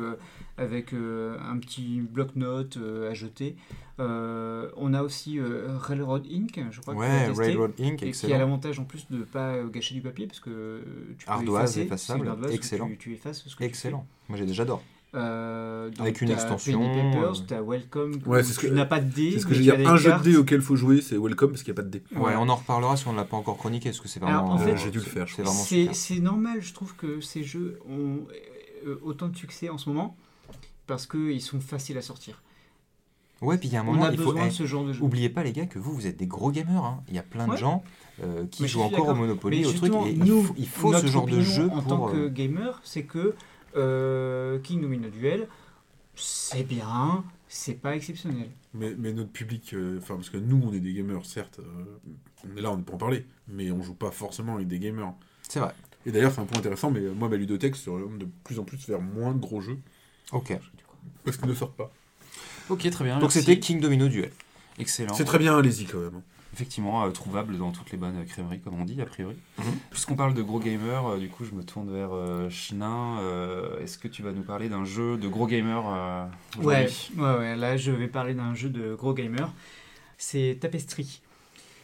avec 0.58 0.94
euh, 0.94 1.38
un 1.40 1.58
petit 1.58 2.00
bloc-notes 2.02 2.78
euh, 2.78 3.12
à 3.12 3.14
jeter. 3.14 3.56
Euh, 4.00 4.70
on 4.78 4.94
a 4.94 5.04
aussi 5.04 5.40
euh, 5.40 5.78
Railroad 5.78 6.26
Inc. 6.32 6.60
Je 6.72 6.82
crois 6.82 6.94
que 6.96 7.00
tu 7.00 7.06
as 7.06 7.10
Ouais, 7.22 7.28
testé, 7.28 7.44
Railroad 7.44 7.72
Inc. 7.80 7.94
et 7.94 7.96
qui 7.98 8.06
a 8.06 8.08
excellent. 8.08 8.38
l'avantage 8.38 8.80
en 8.80 8.84
plus 8.84 9.08
de 9.10 9.18
ne 9.20 9.24
pas 9.24 9.64
gâcher 9.64 9.96
du 9.96 10.02
papier 10.02 10.28
parce 10.28 10.40
que 10.40 10.82
tu 11.18 11.26
peux 11.26 11.32
Ardoise, 11.32 11.64
effacer, 11.78 11.82
effaçable, 11.82 12.28
ardoise 12.28 12.54
excellent. 12.54 12.88
Tu, 12.90 12.98
tu 12.98 13.14
effaces 13.14 13.44
ce 13.46 13.54
que 13.56 13.60
tu 13.60 13.64
Excellent. 13.66 14.06
Moi, 14.30 14.38
j'ai 14.38 14.48
j'adore. 14.54 14.82
Euh, 15.14 15.90
donc 15.92 16.02
Avec 16.02 16.22
une 16.22 16.30
extension, 16.30 16.78
Penny 16.80 17.14
Papers, 17.14 17.40
euh, 17.42 17.46
t'as 17.48 17.62
Welcome. 17.62 18.20
Ouais, 18.26 18.44
c'est 18.44 18.52
ce 18.52 18.60
tu 18.60 18.68
que- 18.68 18.74
n'as 18.74 18.86
pas 18.86 19.00
de 19.00 19.10
dés. 19.10 19.32
C'est 19.32 19.40
ce 19.40 19.46
que 19.46 19.54
j'ai 19.54 19.72
tu 19.72 19.78
dit. 19.78 19.86
as 19.86 19.90
Un 19.90 19.96
jeu 19.96 20.12
de 20.12 20.24
dés 20.24 20.36
auquel 20.36 20.62
faut 20.62 20.76
jouer, 20.76 21.00
c'est 21.02 21.16
Welcome 21.18 21.52
parce 21.52 21.64
qu'il 21.64 21.74
n'y 21.74 21.80
a 21.80 21.82
pas 21.82 21.88
de 21.88 21.92
dés. 21.92 22.04
Ouais, 22.18 22.34
on 22.38 22.50
en 22.50 22.56
reparlera 22.56 22.98
si 22.98 23.08
on 23.08 23.14
ne 23.14 23.18
l'a 23.18 23.24
pas 23.24 23.38
encore 23.38 23.58
chroniqué, 23.58 23.90
parce 23.90 24.02
que 24.02 24.10
c'est 24.10 24.20
vraiment. 24.20 24.52
en 24.52 24.58
fait, 24.58 24.76
j'ai 24.78 24.92
dû 24.92 25.00
le 25.00 25.04
faire, 25.06 25.26
C'est 25.94 26.20
normal, 26.20 26.62
je 26.62 26.74
trouve 26.74 26.96
que 26.96 27.22
ces 27.22 27.44
jeux 27.44 27.80
ont 27.90 28.26
autant 29.04 29.28
de 29.30 29.36
succès 29.36 29.70
en 29.70 29.78
ce 29.78 29.90
moment 29.90 30.16
parce 30.88 31.08
qu'ils 31.08 31.42
sont 31.42 31.60
faciles 31.62 31.98
à 31.98 32.02
sortir. 32.02 32.42
Ouais, 33.42 33.58
puis 33.58 33.68
il 33.68 33.74
y 33.74 33.78
a 33.78 33.82
un 33.82 33.84
On 33.88 33.92
moment, 33.92 34.06
a 34.06 34.12
il 34.12 34.18
faut. 34.18 34.32
besoin 34.32 34.46
eh, 34.46 34.50
de 34.50 34.54
ce 34.54 34.66
genre 34.66 34.86
de 34.86 34.94
jeu. 34.94 35.04
Oubliez 35.04 35.30
pas, 35.30 35.44
les 35.44 35.52
gars, 35.52 35.66
que 35.66 35.78
vous, 35.78 35.94
vous 35.94 36.08
êtes 36.08 36.18
des 36.18 36.26
gros 36.28 36.52
gamers. 36.52 36.84
hein. 36.84 37.04
Il 37.10 37.16
y 37.16 37.20
a 37.20 37.24
plein 37.24 37.48
de 37.48 37.52
Ouais. 37.52 37.58
gens 37.58 37.84
euh, 38.24 38.46
qui 38.48 38.62
Mais 38.64 38.68
jouent 38.70 38.82
encore 38.82 39.10
au. 39.10 39.14
Monopoly, 39.16 39.60
Mais 39.60 39.66
au 39.66 39.74
truc, 39.74 39.94
et 39.94 40.12
il 40.12 40.20
nous, 40.20 40.42
faut, 40.42 40.54
il 40.58 40.68
faut 40.68 40.94
ce 40.94 41.08
genre 41.08 41.26
de 41.26 41.42
jeu 41.42 41.66
en 41.66 41.82
pour. 41.82 41.88
tant 41.88 42.06
que 42.12 42.16
euh, 42.18 42.30
gamer, 42.30 42.80
c'est 42.86 43.04
que 43.04 43.36
euh, 43.76 44.58
King 44.60 44.82
Domino 44.82 45.10
Duel, 45.10 45.48
c'est 46.16 46.64
bien, 46.64 47.26
c'est 47.50 47.74
pas 47.74 47.96
exceptionnel. 47.96 48.50
Mais, 48.74 48.96
mais 48.98 49.12
notre 49.12 49.32
public, 49.32 49.74
euh, 49.74 50.00
enfin 50.02 50.16
parce 50.16 50.30
que 50.30 50.38
nous 50.38 50.62
on 50.66 50.74
est 50.74 50.80
des 50.80 50.94
gamers 50.94 51.26
certes, 51.26 51.60
euh, 51.60 52.00
on 52.50 52.56
est 52.58 52.62
là 52.62 52.72
on 52.72 52.82
peut 52.82 52.94
en 52.94 52.98
parler, 52.98 53.26
mais 53.50 53.70
on 53.72 53.82
joue 53.82 53.96
pas 53.96 54.12
forcément 54.12 54.56
avec 54.56 54.68
des 54.68 54.80
gamers. 54.80 55.14
C'est 55.48 55.60
vrai. 55.60 55.74
Et 56.06 56.12
d'ailleurs 56.12 56.32
c'est 56.32 56.40
un 56.42 56.46
point 56.46 56.60
intéressant, 56.60 56.90
mais 56.92 57.02
moi 57.02 57.28
ma 57.30 57.36
ludothèque 57.36 57.76
se 57.76 57.90
oriente 57.90 58.18
de 58.18 58.28
plus 58.46 58.60
en 58.60 58.64
plus 58.64 58.88
vers 58.88 59.02
moins 59.02 59.34
de 59.34 59.40
gros 59.40 59.60
jeux 59.60 59.80
Ok. 60.32 60.58
Parce 61.26 61.38
qu'ils 61.38 61.50
ne 61.50 61.56
sortent 61.56 61.76
pas. 61.76 61.92
Ok, 62.70 62.90
très 62.90 63.04
bien. 63.04 63.16
Donc 63.16 63.24
merci. 63.24 63.40
c'était 63.40 63.60
King 63.60 63.80
Domino 63.80 64.08
Duel. 64.08 64.32
excellent. 64.80 65.14
C'est 65.14 65.26
très 65.26 65.40
bien, 65.40 65.58
allez-y 65.58 65.86
quand 65.86 66.00
même. 66.00 66.22
Effectivement, 66.54 67.04
euh, 67.04 67.10
trouvable 67.10 67.58
dans 67.58 67.72
toutes 67.72 67.92
les 67.92 67.98
bonnes 67.98 68.24
crèmeries, 68.26 68.62
comme 68.62 68.80
on 68.80 68.86
dit, 68.86 69.02
a 69.02 69.06
priori. 69.06 69.36
Mhm. 69.58 69.66
Puisqu'on 69.90 70.16
parle 70.16 70.34
de 70.34 70.42
gros 70.42 70.60
gamers, 70.60 71.06
euh, 71.06 71.18
du 71.18 71.28
coup, 71.28 71.44
je 71.44 71.52
me 71.52 71.64
tourne 71.64 71.92
vers 71.92 72.14
euh, 72.14 72.50
Chinin. 72.50 73.20
Euh, 73.20 73.78
Est-ce 73.82 73.98
que 73.98 74.08
tu 74.08 74.24
vas 74.24 74.32
nous 74.32 74.44
parler 74.44 74.70
d'un 74.70 74.86
jeu 74.86 75.18
de 75.18 75.28
gros 75.28 75.48
gamers 75.48 75.84
euh, 75.86 76.26
Ouais, 76.60 76.88
ouais, 77.18 77.38
ouais, 77.38 77.56
là 77.58 77.76
je 77.76 77.92
vais 77.92 78.08
parler 78.08 78.34
d'un 78.34 78.56
jeu 78.56 78.70
de 78.70 78.96
gros 78.96 79.14
gamer. 79.14 79.52
C'est 80.18 80.58
Tapestry. 80.62 81.22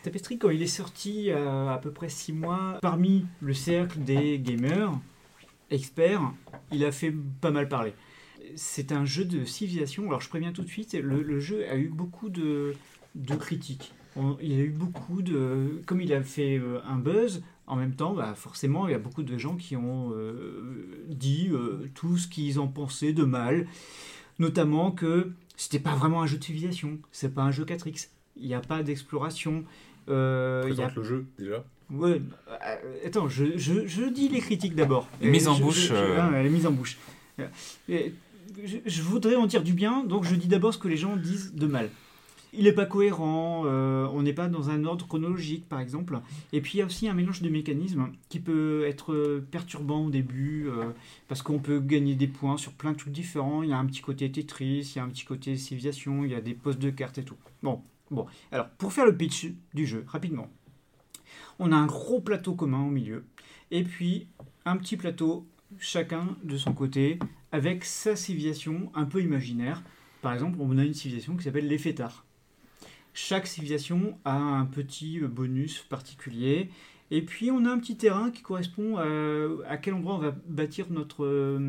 Tapestry, 0.03 0.37
quand 0.37 0.49
il 0.49 0.61
est 0.61 0.67
sorti 0.67 1.09
il 1.15 1.25
y 1.25 1.31
a 1.31 1.73
à 1.73 1.77
peu 1.77 1.91
près 1.91 2.07
6 2.09 2.31
mois, 2.33 2.79
parmi 2.81 3.25
le 3.41 3.53
cercle 3.53 3.99
des 3.99 4.39
gamers 4.39 4.93
experts, 5.69 6.31
il 6.71 6.83
a 6.85 6.91
fait 6.93 7.13
pas 7.41 7.51
mal 7.51 7.67
parler. 7.67 7.93
C'est 8.55 8.91
un 8.91 9.05
jeu 9.05 9.25
de 9.25 9.45
civilisation. 9.45 10.05
Alors 10.07 10.21
je 10.21 10.29
préviens 10.29 10.51
tout 10.51 10.63
de 10.63 10.67
suite, 10.69 10.93
le, 10.93 11.21
le 11.21 11.39
jeu 11.39 11.65
a 11.69 11.75
eu 11.77 11.87
beaucoup 11.89 12.29
de, 12.29 12.73
de 13.15 13.35
critiques. 13.35 13.93
On- 14.15 14.37
il 14.41 14.51
y 14.51 14.59
a 14.59 14.63
eu 14.63 14.69
beaucoup 14.71 15.21
de. 15.21 15.81
Comme 15.85 16.01
il 16.01 16.11
a 16.13 16.21
fait 16.21 16.57
euh, 16.57 16.79
un 16.85 16.97
buzz, 16.97 17.43
en 17.67 17.75
même 17.77 17.93
temps, 17.95 18.13
bah, 18.13 18.33
forcément, 18.35 18.87
il 18.87 18.91
y 18.91 18.95
a 18.95 18.99
beaucoup 18.99 19.23
de 19.23 19.37
gens 19.37 19.55
qui 19.55 19.77
ont 19.77 20.11
euh, 20.13 21.05
dit 21.07 21.49
euh, 21.51 21.89
tout 21.95 22.17
ce 22.17 22.27
qu'ils 22.27 22.59
en 22.59 22.67
pensaient 22.67 23.13
de 23.13 23.23
mal. 23.23 23.67
Notamment 24.39 24.91
que 24.91 25.31
c'était 25.55 25.79
pas 25.79 25.95
vraiment 25.95 26.21
un 26.23 26.25
jeu 26.27 26.37
de 26.37 26.43
civilisation, 26.43 26.97
c'est 27.11 27.33
pas 27.33 27.43
un 27.43 27.51
jeu 27.51 27.63
4X. 27.63 28.09
Il 28.37 28.47
n'y 28.47 28.53
a 28.55 28.59
pas 28.61 28.81
d'exploration. 28.83 29.63
euh, 30.09 30.63
il 30.67 30.75
y 30.75 30.81
a 30.81 30.91
le 30.95 31.03
jeu 31.03 31.25
déjà. 31.37 31.63
Ouais, 31.91 32.21
euh, 32.49 32.95
attends, 33.05 33.27
je, 33.29 33.57
je, 33.57 33.85
je 33.85 34.03
dis 34.03 34.29
les 34.29 34.39
critiques 34.39 34.75
d'abord. 34.75 35.07
Mise 35.21 35.47
en 35.47 35.53
Je- 35.55 35.61
bouche, 35.63 35.75
je- 35.81 35.87
je- 35.89 35.93
euh. 35.95 36.17
ah, 36.19 36.41
les 36.43 36.49
mises 36.49 36.65
en 36.65 36.71
bouche. 36.71 36.97
Et 37.89 38.13
Je, 38.85 39.01
voudrais 39.01 39.35
en 39.35 39.45
dire 39.45 39.63
du 39.63 39.73
bien, 39.73 40.03
donc 40.03 40.23
je 40.23 40.35
dis 40.35 40.47
d'abord 40.47 40.73
ce 40.73 40.79
que 40.79 40.87
les 40.87 40.97
gens 40.97 41.15
disent 41.15 41.53
de 41.53 41.67
mal. 41.67 41.89
Il 42.53 42.65
n'est 42.65 42.73
pas 42.73 42.85
cohérent, 42.85 43.63
euh, 43.65 44.05
on 44.11 44.23
n'est 44.23 44.33
pas 44.33 44.49
dans 44.49 44.69
un 44.69 44.83
ordre 44.83 45.07
chronologique 45.07 45.69
par 45.69 45.79
exemple. 45.79 46.19
Et 46.51 46.59
puis 46.59 46.73
il 46.73 46.77
y 46.79 46.81
a 46.81 46.85
aussi 46.85 47.07
un 47.07 47.13
mélange 47.13 47.41
de 47.41 47.49
mécanismes 47.49 48.11
qui 48.27 48.41
peut 48.41 48.83
être 48.85 49.41
perturbant 49.51 50.05
au 50.05 50.09
début, 50.09 50.67
euh, 50.67 50.91
parce 51.29 51.41
qu'on 51.41 51.59
peut 51.59 51.79
gagner 51.79 52.15
des 52.15 52.27
points 52.27 52.57
sur 52.57 52.73
plein 52.73 52.91
de 52.91 52.97
trucs 52.97 53.13
différents. 53.13 53.63
Il 53.63 53.69
y 53.69 53.73
a 53.73 53.77
un 53.77 53.85
petit 53.85 54.01
côté 54.01 54.29
Tetris, 54.29 54.91
il 54.93 54.97
y 54.97 54.99
a 54.99 55.03
un 55.03 55.09
petit 55.09 55.23
côté 55.23 55.55
civilisation, 55.55 56.25
il 56.25 56.31
y 56.31 56.35
a 56.35 56.41
des 56.41 56.53
postes 56.53 56.79
de 56.79 56.89
cartes 56.89 57.19
et 57.19 57.23
tout. 57.23 57.37
Bon, 57.63 57.81
bon. 58.09 58.25
Alors 58.51 58.67
pour 58.69 58.91
faire 58.91 59.05
le 59.05 59.15
pitch 59.15 59.47
du 59.73 59.85
jeu, 59.85 60.03
rapidement. 60.07 60.49
On 61.59 61.71
a 61.71 61.75
un 61.75 61.85
gros 61.85 62.19
plateau 62.19 62.55
commun 62.55 62.81
au 62.81 62.89
milieu, 62.89 63.23
et 63.69 63.83
puis 63.83 64.27
un 64.65 64.77
petit 64.77 64.97
plateau, 64.97 65.47
chacun 65.79 66.35
de 66.43 66.57
son 66.57 66.73
côté, 66.73 67.19
avec 67.51 67.85
sa 67.85 68.15
civilisation 68.15 68.91
un 68.95 69.05
peu 69.05 69.21
imaginaire. 69.21 69.83
Par 70.21 70.33
exemple, 70.33 70.57
on 70.59 70.77
a 70.77 70.83
une 70.83 70.93
civilisation 70.93 71.35
qui 71.35 71.43
s'appelle 71.43 71.67
les 71.67 71.77
fêtards. 71.77 72.25
Chaque 73.13 73.47
civilisation 73.47 74.17
a 74.23 74.37
un 74.37 74.65
petit 74.65 75.19
bonus 75.19 75.79
particulier, 75.89 76.69
et 77.09 77.21
puis 77.21 77.51
on 77.51 77.65
a 77.65 77.69
un 77.69 77.77
petit 77.77 77.97
terrain 77.97 78.31
qui 78.31 78.41
correspond 78.41 78.97
à, 78.97 79.77
quel 79.77 79.93
endroit 79.95 80.15
on 80.15 80.19
va 80.19 80.35
bâtir 80.47 80.87
notre, 80.89 81.59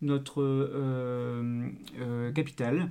notre 0.00 0.42
euh, 0.42 1.68
euh, 1.98 2.32
capitale. 2.32 2.90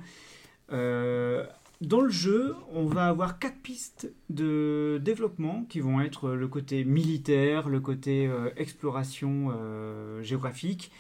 Euh, 0.72 1.46
dans 1.82 2.02
le 2.02 2.10
jeu, 2.10 2.56
on 2.72 2.86
va 2.86 3.08
avoir 3.08 3.38
quatre 3.40 3.58
pistes 3.60 4.12
de 4.30 5.00
développement 5.04 5.66
qui 5.70 5.80
vont 5.82 6.00
être 6.02 6.30
le 6.32 6.48
côté 6.48 6.84
militaire, 6.86 7.68
le 7.70 7.80
côté 7.80 8.28
euh, 8.28 8.50
exploration 8.56 9.52
euh, 9.54 10.22
géographique, 10.24 10.92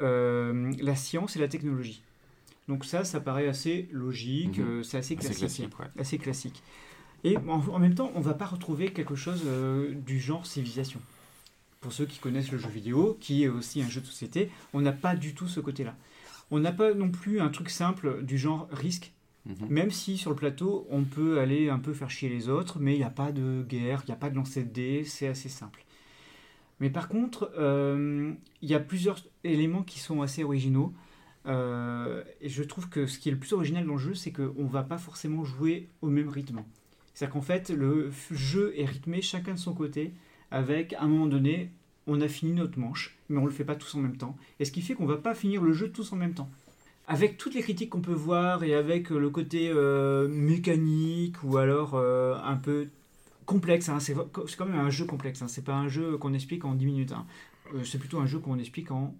euh, 0.00 0.72
la 0.80 0.96
science 0.96 1.36
et 1.36 1.38
la 1.38 1.48
technologie. 1.48 2.02
Donc 2.68 2.84
ça, 2.84 3.04
ça 3.04 3.20
paraît 3.20 3.48
assez 3.48 3.88
logique, 3.92 4.58
Mhm. 4.58 4.84
c'est 4.84 4.98
assez 4.98 5.16
classique. 5.16 5.38
classique, 5.38 5.78
ouais. 5.78 5.86
Assez 6.00 6.18
classique. 6.18 6.62
Et 7.24 7.36
en, 7.36 7.60
en 7.68 7.78
même 7.78 7.94
temps, 7.94 8.10
on 8.14 8.20
va 8.20 8.34
pas 8.34 8.46
retrouver 8.46 8.92
quelque 8.92 9.14
chose 9.14 9.42
du 9.94 10.18
genre 10.18 10.46
civilisation. 10.46 11.00
pour 11.80 11.92
ceux 11.92 12.06
qui 12.06 12.20
connaissent 12.20 12.52
le 12.52 12.58
jeu 12.58 12.68
vidéo, 12.68 13.18
qui 13.20 13.42
est 13.42 13.48
aussi 13.48 13.82
un 13.82 13.88
jeu 13.88 14.00
de 14.00 14.06
société, 14.06 14.50
on 14.72 14.80
n'a 14.80 14.92
pas 14.92 15.16
du 15.16 15.34
tout 15.34 15.48
ce 15.48 15.58
côté-là. 15.58 15.96
On 16.52 16.60
n'a 16.60 16.70
pas 16.70 16.94
non 16.94 17.10
plus 17.10 17.40
un 17.40 17.48
truc 17.48 17.70
simple 17.70 18.22
du 18.22 18.38
genre 18.38 18.68
risque, 18.70 19.10
Mhm. 19.44 19.66
même 19.68 19.90
si 19.90 20.18
sur 20.18 20.30
le 20.30 20.36
plateau, 20.36 20.86
on 20.88 21.02
peut 21.02 21.40
aller 21.40 21.68
un 21.68 21.80
peu 21.80 21.92
faire 21.92 22.10
chier 22.10 22.28
les 22.28 22.48
autres, 22.48 22.78
mais 22.78 22.94
il 22.94 22.98
n'y 22.98 23.04
a 23.04 23.10
pas 23.10 23.32
de 23.32 23.64
guerre, 23.68 24.02
il 24.04 24.10
n'y 24.10 24.14
a 24.14 24.16
pas 24.16 24.30
de 24.30 24.36
lancer 24.36 24.62
de 24.62 24.70
dés, 24.70 25.04
c'est 25.04 25.26
assez 25.26 25.48
simple. 25.48 25.84
Mais 26.78 26.90
par 26.90 27.08
contre, 27.08 27.52
euh, 27.58 28.32
il 28.60 28.68
y 28.68 28.74
a 28.74 28.80
plusieurs 28.80 29.24
éléments 29.44 29.82
qui 29.82 29.98
sont 30.00 30.22
assez 30.22 30.42
originaux. 30.42 30.92
Euh, 31.46 32.22
et 32.40 32.48
je 32.48 32.62
trouve 32.62 32.88
que 32.88 33.06
ce 33.06 33.18
qui 33.18 33.28
est 33.28 33.32
le 33.32 33.38
plus 33.38 33.52
original 33.52 33.86
dans 33.86 33.94
le 33.94 33.98
jeu, 33.98 34.14
c'est 34.14 34.32
qu'on 34.32 34.64
ne 34.64 34.68
va 34.68 34.82
pas 34.82 34.98
forcément 34.98 35.44
jouer 35.44 35.88
au 36.02 36.08
même 36.08 36.28
rythme. 36.28 36.62
C'est-à-dire 37.14 37.34
qu'en 37.34 37.40
fait, 37.40 37.70
le 37.70 38.10
jeu 38.30 38.74
est 38.76 38.84
rythmé 38.84 39.22
chacun 39.22 39.54
de 39.54 39.58
son 39.58 39.74
côté, 39.74 40.12
avec 40.50 40.92
à 40.94 41.02
un 41.02 41.08
moment 41.08 41.26
donné, 41.26 41.70
on 42.06 42.20
a 42.20 42.28
fini 42.28 42.52
notre 42.52 42.78
manche, 42.78 43.16
mais 43.28 43.38
on 43.38 43.42
ne 43.42 43.46
le 43.46 43.52
fait 43.52 43.64
pas 43.64 43.76
tous 43.76 43.94
en 43.94 44.00
même 44.00 44.16
temps. 44.16 44.36
Et 44.58 44.64
ce 44.64 44.72
qui 44.72 44.82
fait 44.82 44.94
qu'on 44.94 45.04
ne 45.04 45.12
va 45.12 45.18
pas 45.18 45.34
finir 45.34 45.62
le 45.62 45.72
jeu 45.72 45.90
tous 45.90 46.12
en 46.12 46.16
même 46.16 46.34
temps. 46.34 46.50
Avec 47.12 47.36
toutes 47.36 47.54
les 47.54 47.60
critiques 47.60 47.90
qu'on 47.90 48.00
peut 48.00 48.14
voir 48.14 48.64
et 48.64 48.74
avec 48.74 49.12
euh, 49.12 49.18
le 49.18 49.28
côté 49.28 49.70
euh, 49.70 50.28
mécanique 50.28 51.42
ou 51.44 51.58
alors 51.58 51.94
euh, 51.94 52.36
un 52.42 52.56
peu 52.56 52.88
complexe, 53.44 53.90
hein, 53.90 54.00
c'est 54.00 54.14
quand 54.56 54.64
même 54.64 54.78
un 54.78 54.88
jeu 54.88 55.04
complexe, 55.04 55.42
hein, 55.42 55.48
c'est 55.48 55.64
pas 55.64 55.74
un 55.74 55.88
jeu 55.88 56.16
qu'on 56.16 56.32
explique 56.32 56.64
en 56.64 56.74
10 56.74 56.86
minutes, 56.86 57.12
hein. 57.12 57.26
C'est 57.84 57.98
plutôt 57.98 58.18
un 58.18 58.26
jeu 58.26 58.38
qu'on 58.38 58.58
explique 58.58 58.90
en 58.90 59.14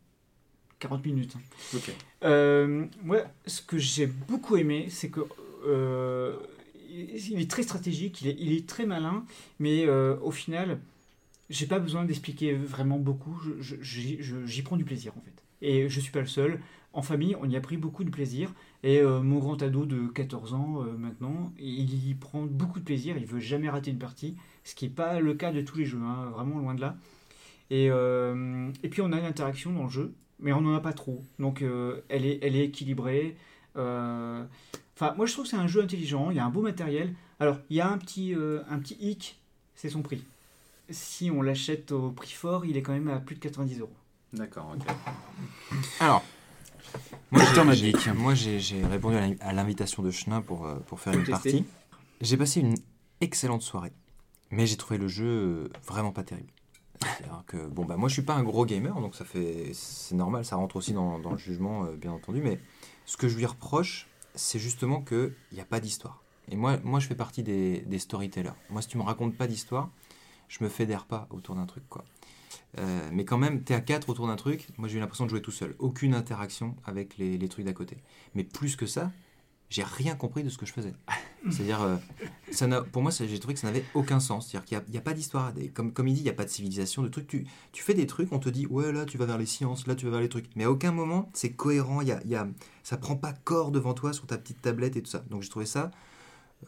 40 0.79 1.05
minutes. 1.07 1.35
hein. 1.37 1.41
Ok. 1.75 1.91
Euh, 2.25 2.85
moi, 3.03 3.19
ce 3.47 3.63
que 3.63 3.79
j'ai 3.79 4.07
beaucoup 4.07 4.57
aimé, 4.57 4.87
c'est 4.89 5.11
que 5.11 5.21
il 6.91 7.41
est 7.41 7.51
très 7.51 7.63
stratégique, 7.63 8.21
il 8.23 8.29
est, 8.29 8.37
il 8.39 8.53
est 8.53 8.67
très 8.67 8.85
malin, 8.85 9.25
mais 9.59 9.89
au 9.89 10.31
final, 10.31 10.79
j'ai 11.51 11.67
pas 11.67 11.79
besoin 11.79 12.05
d'expliquer 12.05 12.55
vraiment 12.55 12.99
beaucoup. 12.99 13.39
j'y 13.61 14.63
prends 14.63 14.77
du 14.77 14.85
plaisir 14.85 15.13
en 15.17 15.21
fait. 15.21 15.43
Et 15.63 15.89
je 15.89 16.01
suis 16.01 16.13
pas 16.13 16.21
le 16.21 16.27
seul. 16.27 16.61
En 16.93 17.03
famille, 17.03 17.37
on 17.41 17.49
y 17.49 17.57
a 17.57 17.61
pris 17.61 17.77
beaucoup 17.77 18.05
de 18.05 18.11
plaisir. 18.11 18.53
Et 18.83 19.01
euh, 19.01 19.21
mon 19.21 19.39
grand 19.39 19.63
ado 19.63 19.87
de 19.87 20.07
14 20.09 20.55
ans 20.55 20.83
euh, 20.83 20.93
maintenant, 20.97 21.53
il 21.59 22.09
y 22.09 22.15
prend 22.15 22.43
beaucoup 22.43 22.81
de 22.81 22.85
plaisir. 22.85 23.17
Il 23.17 23.27
veut 23.27 23.41
jamais 23.41 23.69
rater 23.69 23.91
une 23.91 23.99
partie, 23.99 24.37
ce 24.65 24.75
qui 24.75 24.87
n'est 24.87 24.95
pas 24.95 25.21
le 25.21 25.35
cas 25.35 25.53
de 25.53 25.61
tous 25.61 25.79
les 25.79 25.85
jeux, 25.85 26.01
hein, 26.03 26.31
vraiment 26.35 26.59
loin 26.59 26.75
de 26.75 26.81
là. 26.81 26.97
Et, 27.71 27.89
euh, 27.91 28.71
et 28.83 28.89
puis 28.89 29.01
on 29.01 29.13
a 29.13 29.19
une 29.19 29.25
interaction 29.25 29.73
dans 29.73 29.85
le 29.85 29.91
jeu, 29.91 30.13
mais 30.41 30.53
on 30.53 30.61
n'en 30.61 30.75
a 30.75 30.81
pas 30.81 30.93
trop. 30.93 31.23
Donc 31.39 31.63
euh, 31.63 32.01
elle, 32.09 32.27
est, 32.27 32.39
elle 32.43 32.57
est 32.57 32.65
équilibrée. 32.65 33.37
Euh, 33.77 34.45
Enfin, 34.95 35.15
moi 35.17 35.27
je 35.27 35.33
trouve 35.33 35.45
que 35.45 35.51
c'est 35.51 35.57
un 35.57 35.67
jeu 35.67 35.83
intelligent, 35.83 36.31
il 36.31 36.37
y 36.37 36.41
a 36.41 36.45
un 36.45 36.51
beau 36.51 36.61
matériel. 36.61 37.15
Alors, 37.41 37.59
il 37.71 37.77
y 37.77 37.81
a 37.81 37.91
un 37.91 37.99
petit, 37.99 38.35
euh, 38.35 38.61
un 38.71 38.79
petit 38.79 38.97
hic, 39.01 39.41
c'est 39.75 39.89
son 39.89 40.03
prix. 40.03 40.23
Si 40.91 41.31
on 41.31 41.43
l'achète 41.43 41.93
au 41.93 42.11
prix 42.11 42.31
fort, 42.31 42.67
il 42.67 42.77
est 42.77 42.83
quand 42.83 42.93
même 42.93 43.09
à 43.09 43.19
plus 43.19 43.35
de 43.35 43.41
90 43.41 43.81
euros. 43.81 43.97
D'accord, 44.33 44.75
ok. 44.77 44.87
Alors, 46.01 46.23
moi, 47.31 47.43
j'ai- 47.75 47.93
moi, 48.15 48.35
j'ai 48.35 48.61
j'ai 48.61 48.85
répondu 48.87 49.17
à 49.17 49.21
l'in- 49.21 49.37
à 49.41 49.53
l'invitation 49.53 50.03
de 50.03 50.11
Chenin 50.11 50.43
pour, 50.43 50.67
euh, 50.67 50.77
pour 50.87 51.01
faire 51.01 51.13
une 51.15 51.25
partie. 51.31 51.65
J'ai 52.21 52.37
passé 52.37 52.61
une 52.61 52.75
excellente 53.21 53.63
soirée, 53.63 53.93
mais 54.51 54.67
j'ai 54.67 54.77
trouvé 54.77 54.99
le 54.99 55.09
jeu 55.09 55.27
euh, 55.27 55.69
vraiment 55.87 56.13
pas 56.13 56.23
terrible. 56.25 56.49
C'est-à-dire 57.01 57.43
que, 57.47 57.67
bon, 57.67 57.85
bah, 57.85 57.97
moi, 57.97 58.09
je 58.09 58.13
suis 58.15 58.23
pas 58.23 58.35
un 58.35 58.45
gros 58.45 58.65
gamer, 58.65 58.95
donc 59.01 59.17
ça 59.17 59.25
fait, 59.25 59.71
c'est 59.75 60.15
normal, 60.15 60.45
ça 60.45 60.55
rentre 60.57 60.77
aussi 60.77 60.93
dans, 60.93 61.19
dans 61.19 61.33
le 61.33 61.37
jugement, 61.39 61.85
euh, 61.85 61.97
bien 61.97 62.13
entendu, 62.13 62.41
mais 62.43 62.61
ce 63.07 63.17
que 63.17 63.27
je 63.29 63.37
lui 63.37 63.47
reproche, 63.47 64.07
c'est 64.37 64.61
justement 64.61 65.01
qu'il 65.03 65.33
n'y 65.53 65.61
a 65.61 65.65
pas 65.65 65.81
d'histoire. 65.81 66.23
Et 66.49 66.57
moi, 66.57 66.79
moi, 66.85 67.01
je 67.01 67.07
fais 67.09 67.15
partie 67.17 67.43
des, 67.43 67.81
des 67.81 67.99
storytellers. 67.99 68.53
Moi, 68.71 68.83
si 68.83 68.89
tu 68.89 68.99
me 68.99 69.03
racontes 69.03 69.37
pas 69.37 69.47
d'histoire, 69.49 69.89
je 70.49 70.63
me 70.63 70.69
fédère 70.69 71.07
pas 71.07 71.27
autour 71.31 71.55
d'un 71.57 71.67
truc, 71.67 71.83
quoi. 71.89 72.05
Euh, 72.79 73.09
mais 73.13 73.25
quand 73.25 73.39
même, 73.39 73.63
t'es 73.65 73.75
à 73.75 73.81
4 73.81 74.09
autour 74.09 74.27
d'un 74.27 74.37
truc. 74.37 74.69
Moi, 74.79 74.89
j'ai 74.89 74.97
eu 74.99 75.01
l'impression 75.01 75.25
de 75.25 75.31
jouer 75.31 75.43
tout 75.43 75.51
seul. 75.51 75.75
Aucune 75.79 76.15
interaction 76.15 76.77
avec 76.85 77.19
les, 77.19 77.39
les 77.39 77.49
trucs 77.49 77.65
d'à 77.65 77.73
côté. 77.73 77.99
Mais 78.35 78.45
plus 78.45 78.77
que 78.77 78.87
ça, 78.87 79.13
j'ai 79.71 79.83
rien 79.85 80.17
compris 80.17 80.43
de 80.45 80.49
ce 80.51 80.59
que 80.59 80.67
je 80.67 80.73
faisais. 80.73 80.95
C'est-à-dire, 81.51 81.83
euh, 81.83 81.97
ça 82.51 82.67
n'a- 82.67 82.83
pour 82.83 83.03
moi, 83.03 83.11
j'ai 83.11 83.39
trouvé 83.39 83.55
que 83.55 83.61
ça 83.61 83.67
n'avait 83.69 83.85
aucun 83.95 84.21
sens. 84.21 84.49
C'est-à-dire 84.51 84.65
qu'il 84.83 84.93
n'y 84.93 84.99
a, 84.99 85.01
pas 85.03 85.15
d'histoire. 85.15 85.53
Comme, 85.75 85.93
comme 85.93 86.09
il 86.09 86.15
dit, 86.15 86.21
il 86.21 86.25
n'y 86.25 86.31
a 86.31 86.35
pas 86.35 86.45
de 86.45 86.51
civilisation, 86.51 87.03
de 87.03 87.09
trucs. 87.09 87.27
Tu, 87.27 87.47
tu 87.73 87.83
fais 87.83 87.95
des 87.95 88.07
trucs, 88.07 88.33
on 88.33 88.39
te 88.39 88.49
dit, 88.49 88.67
ouais, 88.67 88.93
là, 88.93 89.05
tu 89.07 89.19
vas 89.19 89.27
vers 89.27 89.39
les 89.39 89.47
sciences, 89.47 89.87
là, 89.87 89.95
tu 89.95 90.05
vas 90.07 90.13
vers 90.13 90.21
les 90.21 90.29
trucs. 90.29 90.47
Mais 90.57 90.65
à 90.65 90.71
aucun 90.71 90.93
moment, 90.93 91.31
c'est 91.35 91.53
cohérent. 91.53 92.03
Y 92.03 92.13
a, 92.13 92.21
y 92.27 92.35
a, 92.35 92.49
ça 92.83 92.97
prend 92.99 93.17
pas 93.17 93.33
corps 93.33 93.71
devant 93.73 93.95
toi 93.95 94.13
sur 94.13 94.27
ta 94.27 94.39
petite 94.39 94.61
tablette 94.63 94.97
et 94.97 95.03
tout 95.03 95.11
ça. 95.11 95.21
Donc, 95.31 95.43
j'ai 95.43 95.49
trouvé 95.49 95.67
ça. 95.67 95.91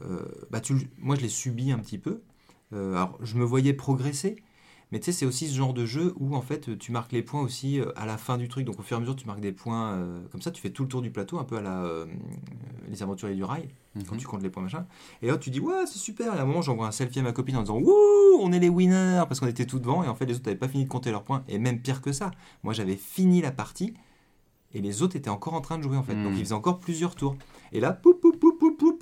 euh, 0.02 0.24
bah, 0.50 0.60
tu, 0.60 0.74
moi, 0.98 1.16
je 1.16 1.20
l'ai 1.22 1.28
subi 1.28 1.72
un 1.72 1.78
petit 1.78 1.98
peu. 1.98 2.22
Euh, 2.72 2.92
alors, 2.94 3.18
je 3.22 3.36
me 3.36 3.44
voyais 3.44 3.72
progresser. 3.74 4.36
Mais 4.92 5.00
tu 5.00 5.06
sais, 5.06 5.12
c'est 5.12 5.26
aussi 5.26 5.48
ce 5.48 5.54
genre 5.56 5.74
de 5.74 5.86
jeu 5.86 6.14
où 6.18 6.36
en 6.36 6.40
fait 6.42 6.78
tu 6.78 6.92
marques 6.92 7.12
les 7.12 7.22
points 7.22 7.40
aussi 7.40 7.80
euh, 7.80 7.90
à 7.96 8.06
la 8.06 8.16
fin 8.16 8.38
du 8.38 8.48
truc. 8.48 8.64
Donc 8.64 8.78
au 8.78 8.82
fur 8.82 8.96
et 8.96 8.98
à 8.98 9.00
mesure, 9.00 9.16
tu 9.16 9.26
marques 9.26 9.40
des 9.40 9.50
points 9.52 9.94
euh, 9.94 10.20
comme 10.30 10.40
ça, 10.42 10.50
tu 10.50 10.60
fais 10.62 10.70
tout 10.70 10.82
le 10.84 10.88
tour 10.88 11.02
du 11.02 11.10
plateau, 11.10 11.38
un 11.38 11.44
peu 11.44 11.56
à 11.56 11.60
la 11.62 11.82
euh, 11.82 12.06
Les 12.88 13.02
Aventuriers 13.02 13.34
du 13.34 13.42
Rail, 13.44 13.68
quand 14.06 14.12
Mhm. 14.12 14.18
tu 14.20 14.26
comptes 14.26 14.42
les 14.42 14.50
points 14.50 14.62
machin. 14.62 14.86
Et 15.22 15.26
là, 15.26 15.36
tu 15.38 15.50
dis, 15.50 15.58
ouais, 15.60 15.86
c'est 15.86 15.98
super. 15.98 16.34
Et 16.34 16.38
à 16.38 16.42
un 16.42 16.44
moment, 16.44 16.62
j'envoie 16.62 16.86
un 16.86 16.92
selfie 16.92 17.18
à 17.18 17.22
ma 17.22 17.32
copine 17.32 17.56
en 17.56 17.62
disant, 17.62 17.78
wouh, 17.78 17.92
on 18.40 18.52
est 18.52 18.58
les 18.60 18.68
winners, 18.68 19.22
parce 19.26 19.40
qu'on 19.40 19.46
était 19.46 19.66
tout 19.66 19.78
devant. 19.78 20.04
Et 20.04 20.08
en 20.08 20.14
fait, 20.14 20.26
les 20.26 20.34
autres 20.34 20.44
n'avaient 20.46 20.58
pas 20.58 20.68
fini 20.68 20.84
de 20.84 20.88
compter 20.88 21.10
leurs 21.10 21.22
points. 21.24 21.42
Et 21.48 21.58
même 21.58 21.80
pire 21.80 22.00
que 22.02 22.12
ça, 22.12 22.30
moi 22.62 22.72
j'avais 22.74 22.96
fini 22.96 23.40
la 23.40 23.50
partie 23.52 23.94
et 24.76 24.80
les 24.80 25.02
autres 25.02 25.14
étaient 25.16 25.30
encore 25.30 25.54
en 25.54 25.60
train 25.60 25.78
de 25.78 25.82
jouer 25.84 25.96
en 25.96 26.02
fait. 26.02 26.14
Donc 26.14 26.32
Mhm. 26.32 26.38
ils 26.38 26.44
faisaient 26.44 26.52
encore 26.54 26.78
plusieurs 26.80 27.14
tours. 27.14 27.36
Et 27.72 27.78
là, 27.80 27.92
poup, 27.92 28.14
poup, 28.20 28.33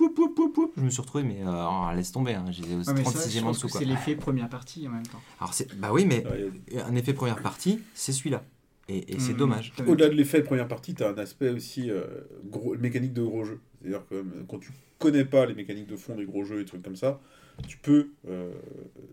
poup, 0.09 0.15
poup, 0.15 0.35
poup, 0.35 0.35
poup, 0.35 0.35
poup, 0.35 0.35
poup, 0.35 0.53
poup, 0.53 0.73
je 0.77 0.83
me 0.83 0.91
suis 0.91 1.01
retrouvé, 1.01 1.25
mais 1.25 1.39
euh, 1.45 1.67
oh, 1.69 1.95
laisse 1.95 2.13
tomber, 2.13 2.35
hein, 2.35 2.45
au 2.47 2.51
Ouais, 2.51 2.77
mais 2.95 3.05
ça, 3.05 3.29
je 3.29 3.39
36e 3.39 3.45
en 3.45 3.51
dessous. 3.53 3.69
c'est 3.69 3.85
l'effet 3.85 4.17
première 4.17 4.49
partie 4.49 4.87
en 4.89 4.91
même 4.93 5.07
temps. 5.07 5.21
Alors, 5.41 5.55
c'est, 5.55 5.73
bah 5.79 5.91
oui, 5.93 6.05
mais 6.07 6.25
Ouais, 6.27 6.51
il 6.69 6.75
y 6.75 6.79
a- 6.79 6.87
un 6.87 6.95
effet 6.95 7.13
première 7.15 7.41
partie, 7.41 7.81
c'est 7.95 8.13
celui-là. 8.13 8.45
Et, 8.89 9.15
et 9.15 9.19
c'est 9.21 9.33
Mhm. 9.33 9.39
dommage. 9.39 9.73
Au-delà 9.87 10.09
de 10.09 10.15
l'effet 10.15 10.43
première 10.43 10.67
partie, 10.69 10.95
tu 10.95 11.05
as 11.05 11.09
un 11.11 11.19
aspect 11.19 11.51
aussi 11.51 11.89
euh, 11.91 12.05
gros, 12.45 12.77
mécanique 12.77 13.13
de 13.13 13.23
gros 13.23 13.45
jeux. 13.45 13.61
C'est-à-dire 13.81 14.05
que 14.09 14.17
euh, 14.17 14.25
quand 14.49 14.59
tu 14.59 14.73
connais 14.99 15.25
pas 15.25 15.47
les 15.47 15.55
mécaniques 15.55 15.87
de 15.87 15.97
fond 15.97 16.17
des 16.17 16.25
gros 16.27 16.45
jeux 16.45 16.61
et 16.61 16.65
trucs 16.65 16.83
comme 16.83 16.97
ça, 16.97 17.21
tu 17.67 17.77
peux, 17.79 18.11
euh, 18.29 18.53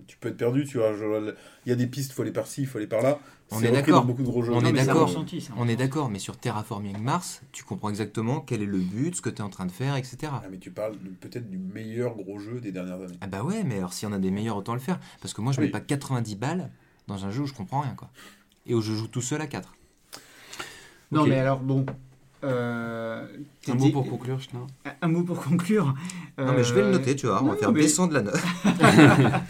tu 0.08 0.18
peux 0.18 0.30
être 0.30 0.38
perdu. 0.38 0.66
Tu 0.66 0.78
vois, 0.78 0.92
il 1.66 1.70
y 1.70 1.72
a 1.72 1.76
des 1.76 1.88
pistes, 1.88 2.12
il 2.12 2.14
faut 2.14 2.22
aller 2.24 2.32
par 2.32 2.48
ci, 2.48 2.62
il 2.62 2.68
faut 2.68 2.78
aller 2.78 2.88
par 2.88 3.02
là. 3.02 3.20
On 3.52 3.60
C'est 3.60 3.68
est 3.68 3.72
d'accord. 3.72 4.02
dans 4.02 4.06
beaucoup 4.06 4.22
de 4.22 4.28
gros 4.28 4.44
jeux. 4.44 4.54
On 4.54 4.64
est 4.64 4.72
d'accord. 4.74 5.08
ressenti, 5.08 5.42
ça. 5.42 5.54
On 5.58 5.68
est 5.68 5.76
d'accord, 5.76 6.10
mais 6.10 6.20
sur 6.20 6.38
Terraforming 6.38 6.98
Mars, 7.00 7.42
tu 7.52 7.64
comprends 7.64 7.90
exactement 7.90 8.42
quel 8.42 8.62
est 8.62 8.66
le 8.68 8.78
but, 8.78 9.16
ce 9.16 9.22
que 9.22 9.30
tu 9.30 9.38
es 9.38 9.42
en 9.42 9.50
train 9.50 9.66
de 9.66 9.72
faire, 9.72 9.96
etc. 9.96 10.18
Ah, 10.32 10.44
mais 10.52 10.58
tu 10.60 10.70
parles 10.70 10.96
peut-être 11.20 11.50
du 11.50 11.58
meilleur 11.58 12.16
gros 12.16 12.38
jeu 12.38 12.60
des 12.62 12.72
dernières 12.72 13.02
années. 13.02 13.18
Ah 13.22 13.28
bah 13.28 13.44
ouais, 13.44 13.64
mais 13.64 13.78
alors 13.78 13.94
si 13.94 14.06
on 14.06 14.12
a 14.12 14.20
des 14.20 14.30
meilleurs, 14.32 14.58
autant 14.58 14.74
le 14.74 14.80
faire. 14.80 15.00
Parce 15.22 15.34
que 15.34 15.42
moi, 15.42 15.52
je 15.52 15.60
mets 15.62 15.66
Oui. 15.68 15.72
pas 15.72 15.80
90 15.80 16.36
balles 16.36 16.70
dans 17.08 17.26
un 17.26 17.32
jeu 17.32 17.42
où 17.42 17.48
je 17.48 17.54
comprends 17.54 17.82
rien, 17.82 17.96
quoi. 17.96 18.10
Et 18.68 18.76
où 18.76 18.82
je 18.82 18.94
joue 18.94 19.08
tout 19.08 19.22
seul 19.22 19.42
à 19.42 19.48
4. 19.48 19.74
Non, 21.12 21.26
mais 21.26 21.40
alors, 21.40 21.60
bon. 21.60 21.86
Euh, 22.44 23.26
Un 23.68 23.74
mot 23.76 23.86
dit- 23.86 23.92
pour 23.92 24.08
conclure, 24.10 24.40
Chenin 24.42 24.66
Un- 24.86 24.92
Un 25.02 25.08
mot 25.10 25.24
pour 25.24 25.42
conclure. 25.44 25.94
Non, 26.38 26.54
mais 26.54 26.64
je 26.64 26.74
vais 26.74 26.82
le 26.82 26.88
Euh, 26.88 26.92
noter, 26.94 27.16
tu 27.16 27.28
vois. 27.28 27.42
On 27.44 27.48
va 27.48 27.54
non, 27.54 27.58
faire 27.60 27.72
mais- 27.72 27.82
descendre 27.82 28.14
la 28.14 28.22
note. 28.22 28.36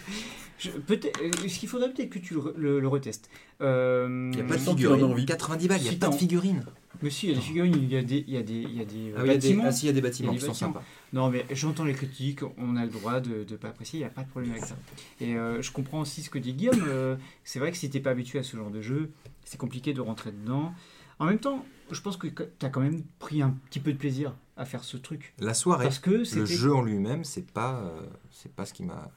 je- 0.60 0.72
peut-être, 0.72 1.20
euh, 1.22 1.32
ce 1.48 1.60
qu'il 1.60 1.70
faudrait 1.70 1.92
peut-être 1.94 2.10
que 2.10 2.20
tu 2.20 2.34
le, 2.34 2.54
le- 2.58 2.80
le 2.80 2.88
retestes. 2.88 3.30
Euh, 3.62 4.30
Il 4.34 4.38
n'y 4.38 4.42
a 4.42 4.46
pas 4.46 4.56
de 4.56 4.60
tu 4.64 4.70
figurine. 4.70 5.04
envie. 5.04 5.26
90 5.26 5.68
balles, 5.68 5.80
il 5.80 5.84
n'y 5.84 5.90
a 5.90 5.92
Si 5.92 5.98
pas 5.98 6.10
de 6.10 6.16
figurine. 6.16 6.64
Mais 7.02 7.10
si, 7.10 7.28
il 7.28 7.30
y 7.30 7.34
a 7.34 7.36
des 7.36 7.42
figurines, 7.42 7.76
il 7.78 7.90
y 7.90 7.96
a 7.98 8.02
des, 8.02 8.26
il 8.28 8.34
y 8.34 8.38
a 8.38 8.42
des, 8.42 8.54
il 8.56 8.76
y 8.76 8.82
a 8.82 8.86
des 8.86 9.12
euh, 9.12 9.18
Ah 9.20 9.24
bâtiments. 9.24 9.64
ah, 9.68 9.72
si, 9.72 9.86
il 9.86 9.88
y 9.88 9.90
a 9.90 9.94
des 9.94 10.02
bâtiments 10.02 10.32
Il 10.32 10.36
y 10.36 10.38
a 10.38 10.40
qui 10.40 10.46
des 10.46 10.48
sont 10.52 10.66
sympas. 10.66 10.84
Non, 11.14 11.30
mais 11.30 11.46
j'entends 11.52 11.86
les 11.86 11.94
critiques, 11.94 12.42
on 12.58 12.76
a 12.76 12.84
le 12.84 12.92
droit 12.92 13.22
de 13.22 13.46
ne 13.50 13.56
pas 13.56 13.70
apprécier, 13.70 14.00
il 14.00 14.02
n'y 14.02 14.06
a 14.08 14.10
pas 14.10 14.24
de 14.24 14.28
problème 14.30 14.52
avec 14.52 14.66
ça. 14.66 14.76
Et 15.22 15.36
euh, 15.36 15.62
je 15.62 15.72
comprends 15.72 16.02
aussi 16.02 16.22
ce 16.24 16.30
que 16.30 16.40
dit 16.40 16.54
Guillaume. 16.54 16.84
euh, 16.88 17.16
c'est 17.46 17.60
vrai 17.60 17.72
que 17.72 17.78
si 17.78 17.90
t'es 17.90 18.02
pas 18.02 18.10
habitué 18.10 18.40
à 18.40 18.44
ce 18.44 18.58
genre 18.58 18.70
de 18.70 18.82
jeu, 18.82 19.12
c'est 19.46 19.58
compliqué 19.58 19.94
de 19.94 20.02
rentrer 20.02 20.32
dedans. 20.32 20.74
En 21.20 21.26
même 21.26 21.40
temps, 21.40 21.66
je 21.92 22.02
pense 22.02 22.18
que 22.18 22.28
tu 22.28 22.66
as 22.66 22.70
quand 22.70 22.82
même 22.82 23.04
pris 23.20 23.42
un 23.42 23.52
petit 23.70 23.80
peu 23.80 23.92
de 23.94 23.98
plaisir 23.98 24.34
à 24.58 24.66
faire 24.66 24.84
ce 24.84 24.98
truc. 24.98 25.34
La 25.40 25.54
soirée, 25.54 25.86
Parce 25.86 26.00
que 26.00 26.12
le 26.12 26.46
jeu 26.46 26.74
en 26.74 26.82
lui-même, 26.82 27.24
c'est 27.24 27.50
pas, 27.50 27.76
euh, 27.82 28.02
c'est 28.32 28.52
pas 28.54 28.66
ce 28.66 28.74
qui 28.74 28.84
m'a 28.84 29.10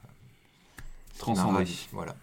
Transcendé. 1.19 1.65
Voilà. 1.93 2.17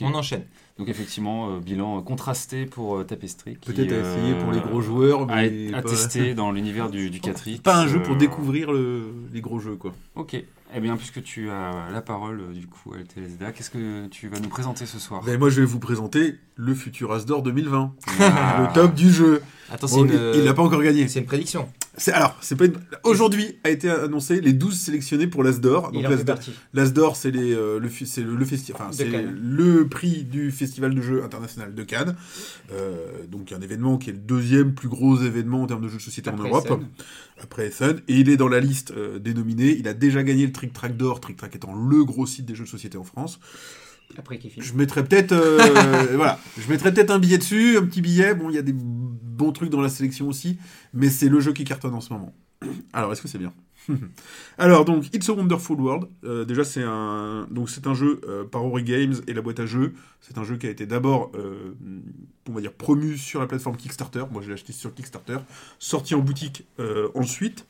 On 0.00 0.14
enchaîne. 0.14 0.44
Donc 0.78 0.88
effectivement, 0.88 1.50
euh, 1.56 1.60
bilan 1.60 1.98
euh, 1.98 2.02
contrasté 2.02 2.64
pour 2.66 2.96
euh, 2.96 3.04
Tapestry. 3.04 3.56
Peut-être 3.56 3.92
à 3.92 3.96
essayer 3.98 4.34
pour 4.34 4.50
les 4.52 4.60
gros 4.60 4.80
joueurs, 4.80 5.26
mais 5.26 5.72
à 5.74 5.82
pas- 5.82 5.90
tester 5.90 6.34
dans 6.34 6.52
l'univers 6.52 6.88
du, 6.90 7.10
du 7.10 7.18
4X. 7.20 7.60
Pas 7.60 7.76
un 7.76 7.86
jeu 7.86 8.02
pour 8.02 8.14
euh, 8.14 8.18
découvrir 8.18 8.72
le- 8.72 9.12
les 9.32 9.40
gros 9.40 9.58
jeux, 9.58 9.76
quoi. 9.76 9.92
Ok. 10.14 10.42
Eh 10.76 10.80
bien, 10.80 10.96
puisque 10.96 11.22
tu 11.22 11.50
as 11.50 11.88
la 11.92 12.02
parole, 12.02 12.40
euh, 12.40 12.52
du 12.52 12.66
coup, 12.66 12.94
LTSDA, 12.94 13.52
qu'est-ce 13.52 13.70
que 13.70 14.08
tu 14.08 14.26
vas 14.26 14.40
nous 14.40 14.48
présenter 14.48 14.86
ce 14.86 14.98
soir? 14.98 15.22
Ben, 15.22 15.38
moi, 15.38 15.48
je 15.48 15.60
vais 15.60 15.66
vous 15.66 15.78
présenter 15.78 16.34
le 16.56 16.74
futur 16.74 17.12
Asdor 17.12 17.42
2020. 17.42 17.94
Ah. 18.18 18.56
Le 18.68 18.74
top 18.74 18.92
du 18.94 19.12
jeu. 19.12 19.40
Attends, 19.70 19.86
Bon, 19.88 20.04
une, 20.04 20.12
il- 20.34 20.44
n'a 20.44 20.54
pas 20.54 20.62
encore 20.62 20.82
gagné. 20.82 21.08
c'est 21.08 21.20
une 21.20 21.26
prédiction. 21.26 21.68
C'est 21.96 22.12
alors, 22.12 22.36
c'est 22.40 22.56
pas 22.56 22.64
une- 22.66 22.74
aujourd'hui 23.04 23.56
a 23.62 23.70
été 23.70 23.88
annoncé 23.88 24.40
les 24.40 24.52
12 24.52 24.76
sélectionnés 24.78 25.26
pour 25.28 25.42
l'Asdor. 25.44 25.92
Donc 25.92 26.04
l'Asdor, 26.72 27.16
c'est 27.16 27.30
les 27.30 27.52
euh, 27.54 27.78
le 27.78 27.88
c'est 27.88 28.22
le, 28.22 28.34
le 28.34 28.44
festi- 28.44 28.72
enfin 28.74 28.88
c'est 28.90 29.06
le 29.08 29.86
prix 29.88 30.24
du 30.24 30.50
festival 30.50 30.94
de 30.94 31.00
jeux 31.00 31.22
international 31.24 31.74
de 31.74 31.82
Cannes. 31.84 32.16
Euh, 32.72 33.06
donc 33.30 33.52
un 33.52 33.60
événement 33.60 33.96
qui 33.96 34.10
est 34.10 34.12
le 34.12 34.18
deuxième 34.18 34.74
plus 34.74 34.88
gros 34.88 35.20
événement 35.22 35.62
en 35.62 35.66
termes 35.66 35.82
de 35.82 35.88
jeux 35.88 35.98
de 35.98 36.02
société 36.02 36.30
en 36.30 36.36
Europe. 36.36 36.66
Essen. 36.66 36.86
Après 37.42 37.66
Essen 37.68 38.00
et 38.08 38.14
il 38.18 38.28
est 38.28 38.36
dans 38.36 38.48
la 38.48 38.60
liste 38.60 38.90
euh, 38.96 39.18
des 39.18 39.32
nominés. 39.34 39.76
Il 39.78 39.86
a 39.88 39.94
déjà 39.94 40.22
gagné 40.24 40.46
le 40.46 40.52
Trick 40.52 40.72
Track 40.72 40.96
d'or, 40.96 41.20
Trick 41.20 41.36
Track 41.36 41.54
étant 41.56 41.74
le 41.74 42.04
gros 42.04 42.26
site 42.26 42.44
des 42.46 42.54
jeux 42.54 42.64
de 42.64 42.68
société 42.68 42.98
en 42.98 43.04
France. 43.04 43.38
Après 44.18 44.38
qui 44.38 44.48
filme. 44.50 44.64
Je 44.64 44.74
mettrais 44.74 45.02
peut-être 45.02 45.32
euh, 45.32 45.58
voilà, 46.14 46.38
je 46.58 46.68
mettrais 46.70 46.92
peut-être 46.92 47.10
un 47.10 47.18
billet 47.18 47.38
dessus, 47.38 47.76
un 47.78 47.82
petit 47.84 48.00
billet. 48.02 48.34
Bon, 48.34 48.50
il 48.50 48.54
y 48.54 48.58
a 48.58 48.62
des 48.62 48.74
bons 49.34 49.52
trucs 49.52 49.70
dans 49.70 49.80
la 49.80 49.88
sélection 49.88 50.28
aussi, 50.28 50.58
mais 50.92 51.10
c'est 51.10 51.28
le 51.28 51.40
jeu 51.40 51.52
qui 51.52 51.64
cartonne 51.64 51.94
en 51.94 52.00
ce 52.00 52.12
moment. 52.12 52.34
Alors, 52.92 53.12
est-ce 53.12 53.22
que 53.22 53.28
c'est 53.28 53.38
bien? 53.38 53.52
Alors 54.58 54.84
donc, 54.84 55.12
It's 55.14 55.28
a 55.28 55.32
Wonderful 55.32 55.80
World. 55.80 56.08
Euh, 56.24 56.44
déjà, 56.44 56.64
c'est 56.64 56.82
un 56.82 57.46
donc 57.50 57.70
c'est 57.70 57.86
un 57.86 57.94
jeu 57.94 58.20
euh, 58.26 58.44
par 58.44 58.64
Ori 58.64 58.82
Games 58.82 59.14
et 59.26 59.34
la 59.34 59.42
boîte 59.42 59.60
à 59.60 59.66
jeux. 59.66 59.94
C'est 60.20 60.38
un 60.38 60.44
jeu 60.44 60.56
qui 60.56 60.66
a 60.66 60.70
été 60.70 60.86
d'abord, 60.86 61.32
euh, 61.34 61.74
on 62.48 62.52
va 62.52 62.60
dire, 62.60 62.72
promu 62.72 63.18
sur 63.18 63.40
la 63.40 63.46
plateforme 63.46 63.76
Kickstarter. 63.76 64.24
Moi, 64.30 64.42
je 64.42 64.48
l'ai 64.48 64.54
acheté 64.54 64.72
sur 64.72 64.94
Kickstarter, 64.94 65.38
sorti 65.78 66.14
en 66.14 66.20
boutique 66.20 66.66
ensuite. 67.14 67.66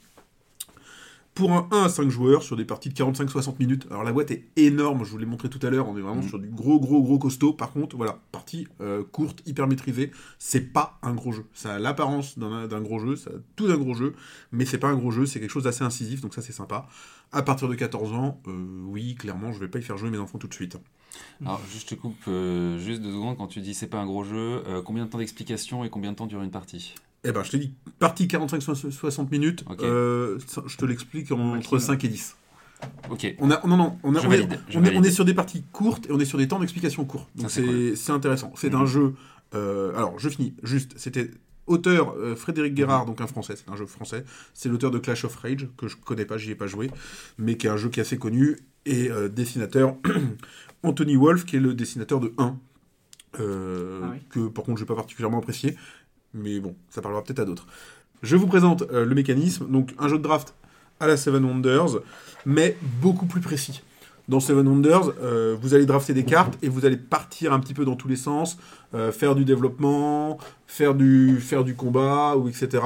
Pour 1.34 1.50
un 1.52 1.66
1 1.72 1.82
à 1.84 1.88
5 1.88 2.08
joueurs 2.10 2.44
sur 2.44 2.56
des 2.56 2.64
parties 2.64 2.90
de 2.90 2.94
45-60 2.94 3.56
minutes. 3.58 3.86
Alors 3.90 4.04
la 4.04 4.12
boîte 4.12 4.30
est 4.30 4.44
énorme, 4.56 5.04
je 5.04 5.10
vous 5.10 5.18
l'ai 5.18 5.26
montré 5.26 5.48
tout 5.50 5.58
à 5.66 5.70
l'heure, 5.70 5.88
on 5.88 5.96
est 5.96 6.00
vraiment 6.00 6.22
Mhm. 6.22 6.28
sur 6.28 6.38
du 6.38 6.46
gros 6.48 6.78
gros 6.78 7.02
gros 7.02 7.18
costaud. 7.18 7.52
Par 7.52 7.72
contre, 7.72 7.96
voilà, 7.96 8.20
partie 8.30 8.68
euh, 8.80 9.02
courte, 9.02 9.42
hyper 9.44 9.66
maîtrisée. 9.66 10.12
C'est 10.38 10.60
pas 10.72 10.98
un 11.02 11.12
gros 11.12 11.32
jeu. 11.32 11.44
Ça 11.52 11.74
a 11.74 11.78
l'apparence 11.80 12.38
d'un 12.38 12.80
gros 12.82 13.00
jeu, 13.00 13.16
ça 13.16 13.30
a 13.30 13.34
tout 13.56 13.66
d'un 13.66 13.76
gros 13.78 13.94
jeu, 13.94 14.14
mais 14.52 14.64
c'est 14.64 14.78
pas 14.78 14.88
un 14.88 14.94
gros 14.96 15.10
jeu, 15.10 15.26
c'est 15.26 15.40
quelque 15.40 15.50
chose 15.50 15.64
d'assez 15.64 15.82
incisif, 15.82 16.20
donc 16.20 16.34
ça 16.34 16.40
c'est 16.42 16.52
sympa. 16.52 16.86
À 17.32 17.42
partir 17.42 17.68
de 17.68 17.74
14 17.74 18.12
ans, 18.12 18.40
euh, 18.46 18.52
oui, 18.86 19.16
clairement, 19.16 19.52
je 19.52 19.58
vais 19.58 19.66
pas 19.68 19.80
y 19.80 19.82
faire 19.82 19.96
jouer 19.96 20.10
mes 20.10 20.18
enfants 20.18 20.38
tout 20.38 20.46
de 20.46 20.54
suite. 20.54 20.76
Alors, 21.40 21.60
juste 21.72 21.88
je 21.90 21.94
te 21.96 22.00
coupe 22.00 22.14
euh, 22.28 22.78
juste 22.78 23.02
deux 23.02 23.10
secondes 23.12 23.36
quand 23.36 23.46
tu 23.48 23.60
dis 23.60 23.74
c'est 23.74 23.86
pas 23.88 23.98
un 23.98 24.06
gros 24.06 24.22
jeu. 24.22 24.62
euh, 24.68 24.82
combien 24.82 25.04
de 25.04 25.10
temps 25.10 25.18
d'explication 25.18 25.82
et 25.84 25.90
combien 25.90 26.12
de 26.12 26.16
temps 26.16 26.26
dure 26.26 26.42
une 26.42 26.50
partie? 26.52 26.94
Eh 27.24 27.32
ben, 27.32 27.42
je 27.42 27.50
t'ai 27.50 27.58
dit, 27.58 27.72
partie 27.98 28.26
45-60 28.26 29.30
minutes, 29.30 29.64
euh, 29.80 30.38
je 30.66 30.76
te 30.76 30.84
l'explique 30.84 31.32
en- 31.32 31.38
entre 31.54 31.54
Maximum. 31.74 31.80
5 31.80 32.04
et 32.04 32.08
10. 32.08 32.36
Ok. 33.10 33.34
On 33.38 33.50
a, 33.50 33.66
non, 33.66 33.76
non, 33.78 33.98
on, 34.02 34.14
a, 34.14 34.20
Je 34.20 34.26
on, 34.26 34.30
est, 34.32 34.36
valide, 34.36 34.60
on, 34.68 34.70
est, 34.72 34.80
valide. 34.84 34.98
on 34.98 35.02
est 35.04 35.10
sur 35.10 35.24
des 35.24 35.32
parties 35.32 35.64
courtes 35.72 36.06
et 36.08 36.12
on 36.12 36.18
est 36.20 36.24
sur 36.26 36.36
des 36.38 36.46
temps 36.48 36.58
d'explication 36.60 37.04
courts. 37.06 37.28
Donc 37.34 37.50
c'est 37.50 37.64
c'est 37.64 37.96
c'est 37.96 38.12
intéressant. 38.12 38.52
C'est 38.56 38.70
Mhm. 38.74 38.80
un 38.82 38.86
jeu. 38.86 39.14
euh, 39.54 39.94
alors, 39.96 40.18
je 40.18 40.28
finis. 40.28 40.52
Juste, 40.62 40.92
c'était 40.96 41.30
auteur 41.66 42.14
euh, 42.18 42.34
Frédéric 42.36 42.74
Guérard, 42.74 43.06
donc 43.06 43.22
un 43.22 43.26
français, 43.26 43.54
c'est 43.56 43.70
un 43.70 43.76
jeu 43.76 43.86
français. 43.86 44.24
C'est 44.52 44.68
l'auteur 44.68 44.90
de 44.90 44.98
Clash 44.98 45.24
of 45.24 45.34
Rage, 45.36 45.68
que 45.78 45.88
je 45.88 45.96
connais 45.96 46.26
pas, 46.26 46.36
j'y 46.36 46.50
ai 46.50 46.54
pas 46.54 46.66
joué, 46.66 46.90
mais 47.38 47.56
qui 47.56 47.68
est 47.68 47.70
un 47.70 47.76
jeu 47.78 47.88
qui 47.88 48.00
est 48.00 48.02
assez 48.02 48.18
connu. 48.18 48.58
Et 48.84 49.10
euh, 49.10 49.28
dessinateur 49.30 49.96
Anthony 50.82 51.16
Wolf, 51.16 51.46
qui 51.46 51.56
est 51.56 51.60
le 51.60 51.72
dessinateur 51.72 52.20
de 52.20 52.34
1. 52.36 52.58
euh, 53.40 54.00
Ah 54.04 54.10
oui. 54.12 54.18
Que 54.28 54.48
par 54.48 54.64
contre, 54.64 54.78
je 54.78 54.84
n'ai 54.84 54.88
pas 54.88 54.94
particulièrement 54.96 55.38
apprécié. 55.38 55.76
Mais 56.34 56.60
bon, 56.60 56.74
ça 56.90 57.00
parlera 57.00 57.22
peut-être 57.22 57.40
à 57.40 57.44
d'autres. 57.44 57.66
Je 58.22 58.36
vous 58.36 58.46
présente 58.46 58.82
euh, 58.92 59.04
le 59.04 59.14
mécanisme. 59.14 59.66
Donc, 59.70 59.94
un 59.98 60.08
jeu 60.08 60.18
de 60.18 60.22
draft 60.22 60.54
à 61.00 61.06
la 61.06 61.16
Seven 61.16 61.44
Wonders, 61.44 62.00
mais 62.46 62.76
beaucoup 63.00 63.26
plus 63.26 63.40
précis. 63.40 63.82
Dans 64.28 64.40
Seven 64.40 64.66
Wonders, 64.66 65.12
euh, 65.22 65.56
vous 65.60 65.74
allez 65.74 65.84
drafter 65.84 66.14
des 66.14 66.24
cartes 66.24 66.56
et 66.62 66.68
vous 66.68 66.86
allez 66.86 66.96
partir 66.96 67.52
un 67.52 67.60
petit 67.60 67.74
peu 67.74 67.84
dans 67.84 67.96
tous 67.96 68.08
les 68.08 68.16
sens, 68.16 68.56
euh, 68.94 69.12
faire 69.12 69.34
du 69.34 69.44
développement, 69.44 70.38
faire 70.66 70.94
du, 70.94 71.40
faire 71.40 71.64
du 71.64 71.74
combat, 71.74 72.36
ou 72.36 72.48
etc. 72.48 72.82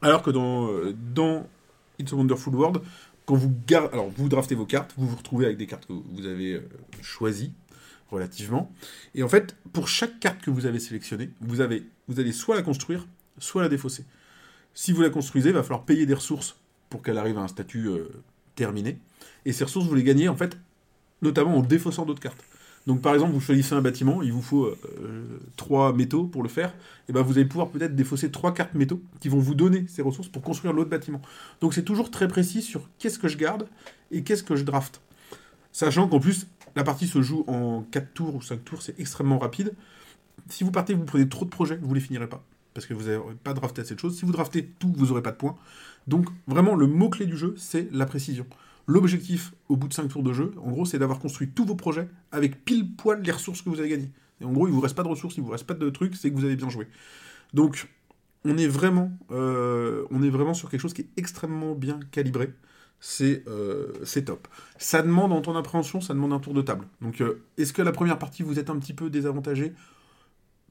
Alors 0.00 0.22
que 0.22 0.30
dans, 0.30 0.70
dans 1.14 1.46
It's 1.98 2.12
a 2.12 2.16
Wonderful 2.16 2.54
World, 2.54 2.80
quand 3.26 3.34
vous, 3.34 3.52
alors, 3.74 4.08
vous 4.16 4.28
draftez 4.28 4.54
vos 4.54 4.66
cartes, 4.66 4.94
vous 4.96 5.08
vous 5.08 5.16
retrouvez 5.16 5.46
avec 5.46 5.58
des 5.58 5.66
cartes 5.66 5.86
que 5.86 5.92
vous 5.92 6.26
avez 6.26 6.62
choisies 7.02 7.52
relativement. 8.10 8.72
Et 9.14 9.22
en 9.22 9.28
fait, 9.28 9.56
pour 9.72 9.88
chaque 9.88 10.20
carte 10.20 10.40
que 10.40 10.50
vous 10.50 10.66
avez 10.66 10.78
sélectionnée, 10.78 11.30
vous, 11.40 11.60
avez, 11.60 11.84
vous 12.08 12.20
allez 12.20 12.32
soit 12.32 12.56
la 12.56 12.62
construire, 12.62 13.06
soit 13.38 13.62
la 13.62 13.68
défausser. 13.68 14.04
Si 14.74 14.92
vous 14.92 15.02
la 15.02 15.10
construisez, 15.10 15.50
il 15.50 15.54
va 15.54 15.62
falloir 15.62 15.84
payer 15.84 16.06
des 16.06 16.14
ressources 16.14 16.56
pour 16.90 17.02
qu'elle 17.02 17.18
arrive 17.18 17.38
à 17.38 17.42
un 17.42 17.48
statut 17.48 17.86
euh, 17.86 18.08
terminé. 18.54 18.98
Et 19.44 19.52
ces 19.52 19.64
ressources, 19.64 19.86
vous 19.86 19.94
les 19.94 20.02
gagnez 20.02 20.28
en 20.28 20.36
fait, 20.36 20.58
notamment 21.22 21.56
en 21.56 21.62
défaussant 21.62 22.04
d'autres 22.04 22.20
cartes. 22.20 22.42
Donc 22.86 23.02
par 23.02 23.14
exemple, 23.14 23.32
vous 23.32 23.40
choisissez 23.40 23.74
un 23.74 23.82
bâtiment, 23.82 24.22
il 24.22 24.32
vous 24.32 24.42
faut 24.42 24.66
euh, 24.66 25.40
trois 25.56 25.92
métaux 25.92 26.24
pour 26.24 26.44
le 26.44 26.48
faire, 26.48 26.72
et 27.08 27.12
ben 27.12 27.22
vous 27.22 27.36
allez 27.36 27.46
pouvoir 27.46 27.68
peut-être 27.70 27.96
défausser 27.96 28.30
trois 28.30 28.54
cartes 28.54 28.74
métaux 28.74 29.02
qui 29.18 29.28
vont 29.28 29.40
vous 29.40 29.56
donner 29.56 29.86
ces 29.88 30.02
ressources 30.02 30.28
pour 30.28 30.42
construire 30.42 30.72
l'autre 30.72 30.90
bâtiment. 30.90 31.20
Donc 31.60 31.74
c'est 31.74 31.82
toujours 31.82 32.12
très 32.12 32.28
précis 32.28 32.62
sur 32.62 32.88
qu'est-ce 32.98 33.18
que 33.18 33.26
je 33.26 33.38
garde 33.38 33.66
et 34.12 34.22
qu'est-ce 34.22 34.44
que 34.44 34.54
je 34.54 34.62
draft. 34.62 35.00
Sachant 35.72 36.06
qu'en 36.06 36.20
plus, 36.20 36.46
la 36.76 36.84
partie 36.84 37.08
se 37.08 37.22
joue 37.22 37.44
en 37.48 37.82
4 37.90 38.12
tours 38.14 38.34
ou 38.36 38.42
5 38.42 38.64
tours, 38.64 38.82
c'est 38.82 38.98
extrêmement 39.00 39.38
rapide. 39.38 39.74
Si 40.48 40.64
vous 40.64 40.70
partez, 40.70 40.94
vous 40.94 41.04
prenez 41.04 41.28
trop 41.28 41.44
de 41.44 41.50
projets, 41.50 41.78
vous 41.82 41.94
les 41.94 42.00
finirez 42.00 42.28
pas. 42.28 42.44
Parce 42.74 42.86
que 42.86 42.94
vous 42.94 43.04
n'avez 43.04 43.20
pas 43.42 43.54
drafté 43.54 43.80
assez 43.82 43.94
de 43.94 44.00
choses. 44.00 44.18
Si 44.18 44.24
vous 44.24 44.32
draftez 44.32 44.66
tout, 44.78 44.92
vous 44.96 45.06
n'aurez 45.06 45.22
pas 45.22 45.32
de 45.32 45.36
points. 45.36 45.56
Donc 46.06 46.26
vraiment, 46.46 46.74
le 46.74 46.86
mot-clé 46.86 47.26
du 47.26 47.36
jeu, 47.36 47.54
c'est 47.56 47.88
la 47.92 48.06
précision. 48.06 48.46
L'objectif, 48.86 49.52
au 49.68 49.76
bout 49.76 49.88
de 49.88 49.94
5 49.94 50.08
tours 50.08 50.22
de 50.22 50.32
jeu, 50.32 50.52
en 50.62 50.70
gros, 50.70 50.84
c'est 50.84 50.98
d'avoir 50.98 51.18
construit 51.18 51.48
tous 51.48 51.64
vos 51.64 51.74
projets 51.74 52.08
avec 52.30 52.64
pile 52.64 52.94
poil 52.94 53.20
les 53.22 53.32
ressources 53.32 53.62
que 53.62 53.68
vous 53.68 53.80
avez 53.80 53.88
gagnées. 53.88 54.10
Et 54.40 54.44
en 54.44 54.52
gros, 54.52 54.68
il 54.68 54.72
vous 54.72 54.80
reste 54.80 54.94
pas 54.94 55.02
de 55.02 55.08
ressources, 55.08 55.36
il 55.36 55.42
vous 55.42 55.50
reste 55.50 55.66
pas 55.66 55.74
de 55.74 55.90
trucs, 55.90 56.14
c'est 56.14 56.30
que 56.30 56.36
vous 56.36 56.44
avez 56.44 56.56
bien 56.56 56.68
joué. 56.68 56.86
Donc, 57.52 57.88
on 58.44 58.56
est 58.58 58.68
vraiment, 58.68 59.10
euh, 59.32 60.04
sur 60.54 60.70
quelque 60.70 60.80
chose 60.80 60.94
qui 60.94 61.02
est 61.02 61.08
extrêmement 61.16 61.74
bien 61.74 61.98
calibré. 62.12 62.52
C'est 63.00 63.44
euh, 63.46 63.92
c'est 64.04 64.24
top. 64.24 64.48
Ça 64.78 65.02
demande, 65.02 65.32
en 65.32 65.40
temps 65.42 65.52
d'appréhension, 65.52 66.00
ça 66.00 66.14
demande 66.14 66.32
un 66.32 66.38
tour 66.38 66.54
de 66.54 66.62
table. 66.62 66.86
Donc, 67.02 67.20
euh, 67.20 67.42
est-ce 67.58 67.72
que 67.72 67.82
la 67.82 67.92
première 67.92 68.18
partie, 68.18 68.42
vous 68.42 68.58
êtes 68.58 68.70
un 68.70 68.78
petit 68.78 68.94
peu 68.94 69.10
désavantagé 69.10 69.74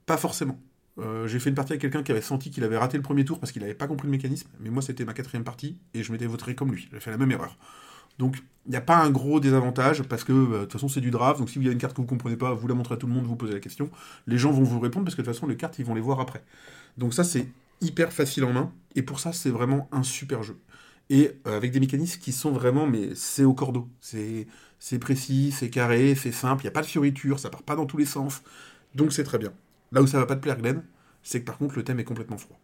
Pas 0.06 0.18
forcément. 0.18 0.60
Euh, 0.98 1.28
j'ai 1.28 1.40
fait 1.40 1.50
une 1.50 1.56
partie 1.56 1.74
avec 1.74 1.82
quelqu'un 1.82 2.04
qui 2.04 2.12
avait 2.12 2.22
senti 2.22 2.52
qu'il 2.52 2.64
avait 2.64 2.78
raté 2.78 2.98
le 2.98 3.04
premier 3.04 3.26
tour 3.26 3.40
parce 3.40 3.52
qu'il 3.52 3.62
n'avait 3.62 3.74
pas 3.74 3.88
compris 3.88 4.08
le 4.08 4.12
mécanisme, 4.12 4.48
mais 4.60 4.70
moi 4.70 4.82
c'était 4.82 5.04
ma 5.04 5.14
quatrième 5.14 5.44
partie 5.44 5.78
et 5.94 6.04
je 6.04 6.12
m'étais 6.12 6.26
voté 6.26 6.56
comme 6.56 6.72
lui. 6.72 6.88
J'ai 6.92 7.00
fait 7.00 7.12
la 7.12 7.18
même 7.18 7.32
erreur. 7.32 7.58
Donc 8.18 8.42
il 8.66 8.72
n'y 8.72 8.78
a 8.78 8.82
pas 8.82 8.98
un 8.98 9.10
gros 9.10 9.40
désavantage 9.40 10.04
parce 10.04 10.24
que 10.24 10.32
euh, 10.32 10.60
de 10.60 10.62
toute 10.62 10.74
façon 10.74 10.88
c'est 10.88 11.02
du 11.02 11.12
draft, 11.12 11.40
donc 11.40 11.50
si 11.50 11.60
vous 11.60 11.66
avez 11.66 11.74
une 11.74 11.80
carte 11.80 11.96
que 11.96 12.02
vous 12.02 12.08
comprenez 12.08 12.38
pas, 12.38 12.54
vous 12.54 12.68
la 12.68 12.76
montrez 12.76 12.96
à 12.96 12.98
tout 12.98 13.08
le 13.08 13.14
monde, 13.14 13.26
vous 13.26 13.36
posez 13.36 13.54
la 13.54 13.60
question, 13.60 13.90
les 14.28 14.38
gens 14.38 14.52
vont 14.52 14.64
vous 14.64 14.80
répondre 14.80 15.06
parce 15.06 15.16
que 15.16 15.22
de 15.22 15.26
toute 15.26 15.36
façon 15.36 15.48
les 15.48 15.58
cartes 15.58 15.80
ils 15.80 15.86
vont 15.86 15.96
les 15.96 16.02
voir 16.02 16.22
après. 16.22 16.44
Donc 16.98 17.14
ça 17.14 17.24
c'est 17.26 17.48
hyper 17.82 18.14
facile 18.14 18.46
en 18.46 18.54
main 18.54 18.72
et 18.96 19.02
pour 19.02 19.20
ça 19.20 19.34
c'est 19.34 19.50
vraiment 19.50 19.90
un 19.92 20.04
super 20.04 20.44
jeu. 20.44 20.58
Et 21.10 21.34
euh, 21.46 21.58
avec 21.58 21.72
des 21.72 21.80
mécanismes 21.80 22.20
qui 22.20 22.32
sont 22.32 22.52
vraiment, 22.52 22.88
mais 22.88 23.14
c'est 23.16 23.44
au 23.44 23.54
cordeau. 23.54 23.88
C'est 24.02 24.48
c'est 24.80 24.98
précis, 25.00 25.52
c'est 25.52 25.70
carré, 25.70 26.16
c'est 26.16 26.32
simple, 26.32 26.64
il 26.64 26.66
n'y 26.66 26.70
a 26.70 26.72
pas 26.72 26.82
de 26.82 26.88
fioriture, 26.88 27.40
ça 27.40 27.50
part 27.50 27.64
pas 27.64 27.76
dans 27.76 27.86
tous 27.86 27.98
les 27.98 28.06
sens. 28.06 28.42
Donc 28.96 29.14
c'est 29.14 29.24
très 29.24 29.38
bien. 29.38 29.54
Là 29.96 30.04
où 30.04 30.08
ça 30.08 30.20
va 30.20 30.26
pas 30.28 30.36
te 30.36 30.42
plaire, 30.42 30.58
Glenn, 30.58 30.84
c'est 31.24 31.40
que 31.40 31.46
par 31.46 31.58
contre 31.58 31.78
le 31.78 31.84
thème 31.84 32.00
est 32.00 32.04
complètement 32.04 32.38
froid. 32.38 32.60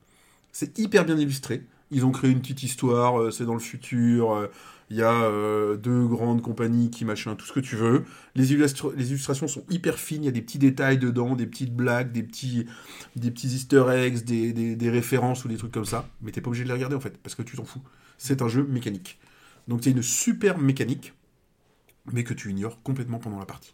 C'est 0.52 0.78
hyper 0.78 1.06
bien 1.06 1.18
illustré. 1.18 1.66
Ils 1.90 2.06
ont 2.06 2.12
créé 2.12 2.30
une 2.30 2.42
petite 2.42 2.62
histoire, 2.62 3.20
euh, 3.20 3.32
c'est 3.32 3.46
dans 3.46 3.54
le 3.54 3.60
futur, 3.60 4.34
euh, 4.34 4.48
il 4.90 4.98
y 4.98 5.02
a 5.02 5.14
euh, 5.14 5.78
deux 5.78 6.06
grandes 6.08 6.42
compagnies 6.42 6.90
qui 6.90 7.06
machin, 7.06 7.36
tout 7.36 7.46
ce 7.46 7.54
que 7.54 7.62
tu 7.62 7.78
veux. 7.78 8.04
Les, 8.36 8.54
illustr- 8.54 8.94
les 8.96 9.12
illustrations 9.12 9.48
sont 9.48 9.64
hyper 9.70 9.98
fines, 9.98 10.24
il 10.24 10.26
y 10.26 10.30
a 10.30 10.32
des 10.34 10.42
petits 10.42 10.60
détails 10.60 10.98
dedans, 10.98 11.36
des 11.36 11.48
petites 11.48 11.74
blagues, 11.74 12.12
des 12.12 12.24
petits, 12.24 12.66
des 13.16 13.32
petits 13.32 13.48
easter 13.48 13.86
eggs, 13.90 14.24
des 14.26 14.90
références 14.90 15.46
ou 15.46 15.48
des 15.48 15.58
trucs 15.58 15.72
comme 15.72 15.86
ça. 15.86 16.10
Mais 16.22 16.32
t'es 16.32 16.42
pas 16.42 16.50
obligé 16.50 16.64
de 16.64 16.68
les 16.70 16.76
regarder 16.76 16.98
en 16.98 17.02
fait, 17.02 17.18
parce 17.18 17.36
que 17.36 17.44
tu 17.44 17.56
t'en 17.56 17.66
fous. 17.66 17.82
C'est 18.18 18.42
un 18.42 18.50
jeu 18.50 18.64
mécanique. 18.64 19.20
Donc 19.70 19.82
c'est 19.84 19.92
une 19.92 20.02
super 20.02 20.58
mécanique, 20.58 21.14
mais 22.12 22.26
que 22.26 22.34
tu 22.34 22.52
ignores 22.52 22.82
complètement 22.84 23.20
pendant 23.20 23.40
la 23.40 23.46
partie. 23.46 23.74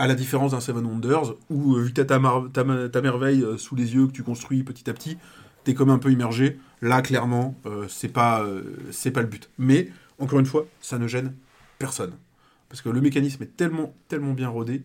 À 0.00 0.06
la 0.06 0.14
différence 0.14 0.52
d'un 0.52 0.60
Seven 0.60 0.86
Wonders, 0.86 1.34
où 1.50 1.76
euh, 1.76 1.82
vu 1.82 1.92
que 1.92 2.00
t'as 2.00 2.18
ta, 2.88 3.02
merveille 3.02 3.42
euh, 3.42 3.58
sous 3.58 3.76
les 3.76 3.94
yeux 3.94 4.06
que 4.06 4.12
tu 4.12 4.22
construis 4.22 4.62
petit 4.62 4.88
à 4.88 4.94
petit, 4.94 5.18
t'es 5.62 5.74
comme 5.74 5.90
un 5.90 5.98
peu 5.98 6.10
immergé. 6.10 6.58
Là, 6.80 7.02
clairement, 7.02 7.54
euh, 7.66 7.86
c'est 7.86 8.08
pas, 8.08 8.42
euh, 8.42 8.62
le 9.04 9.26
but. 9.26 9.50
Mais, 9.58 9.90
encore 10.18 10.40
une 10.40 10.46
fois, 10.46 10.66
ça 10.80 10.98
ne 10.98 11.06
gêne 11.06 11.34
personne. 11.78 12.12
Parce 12.70 12.80
que 12.80 12.88
le 12.88 13.02
mécanisme 13.02 13.42
est 13.42 13.56
tellement, 13.58 13.92
bien 14.08 14.48
rodé 14.48 14.84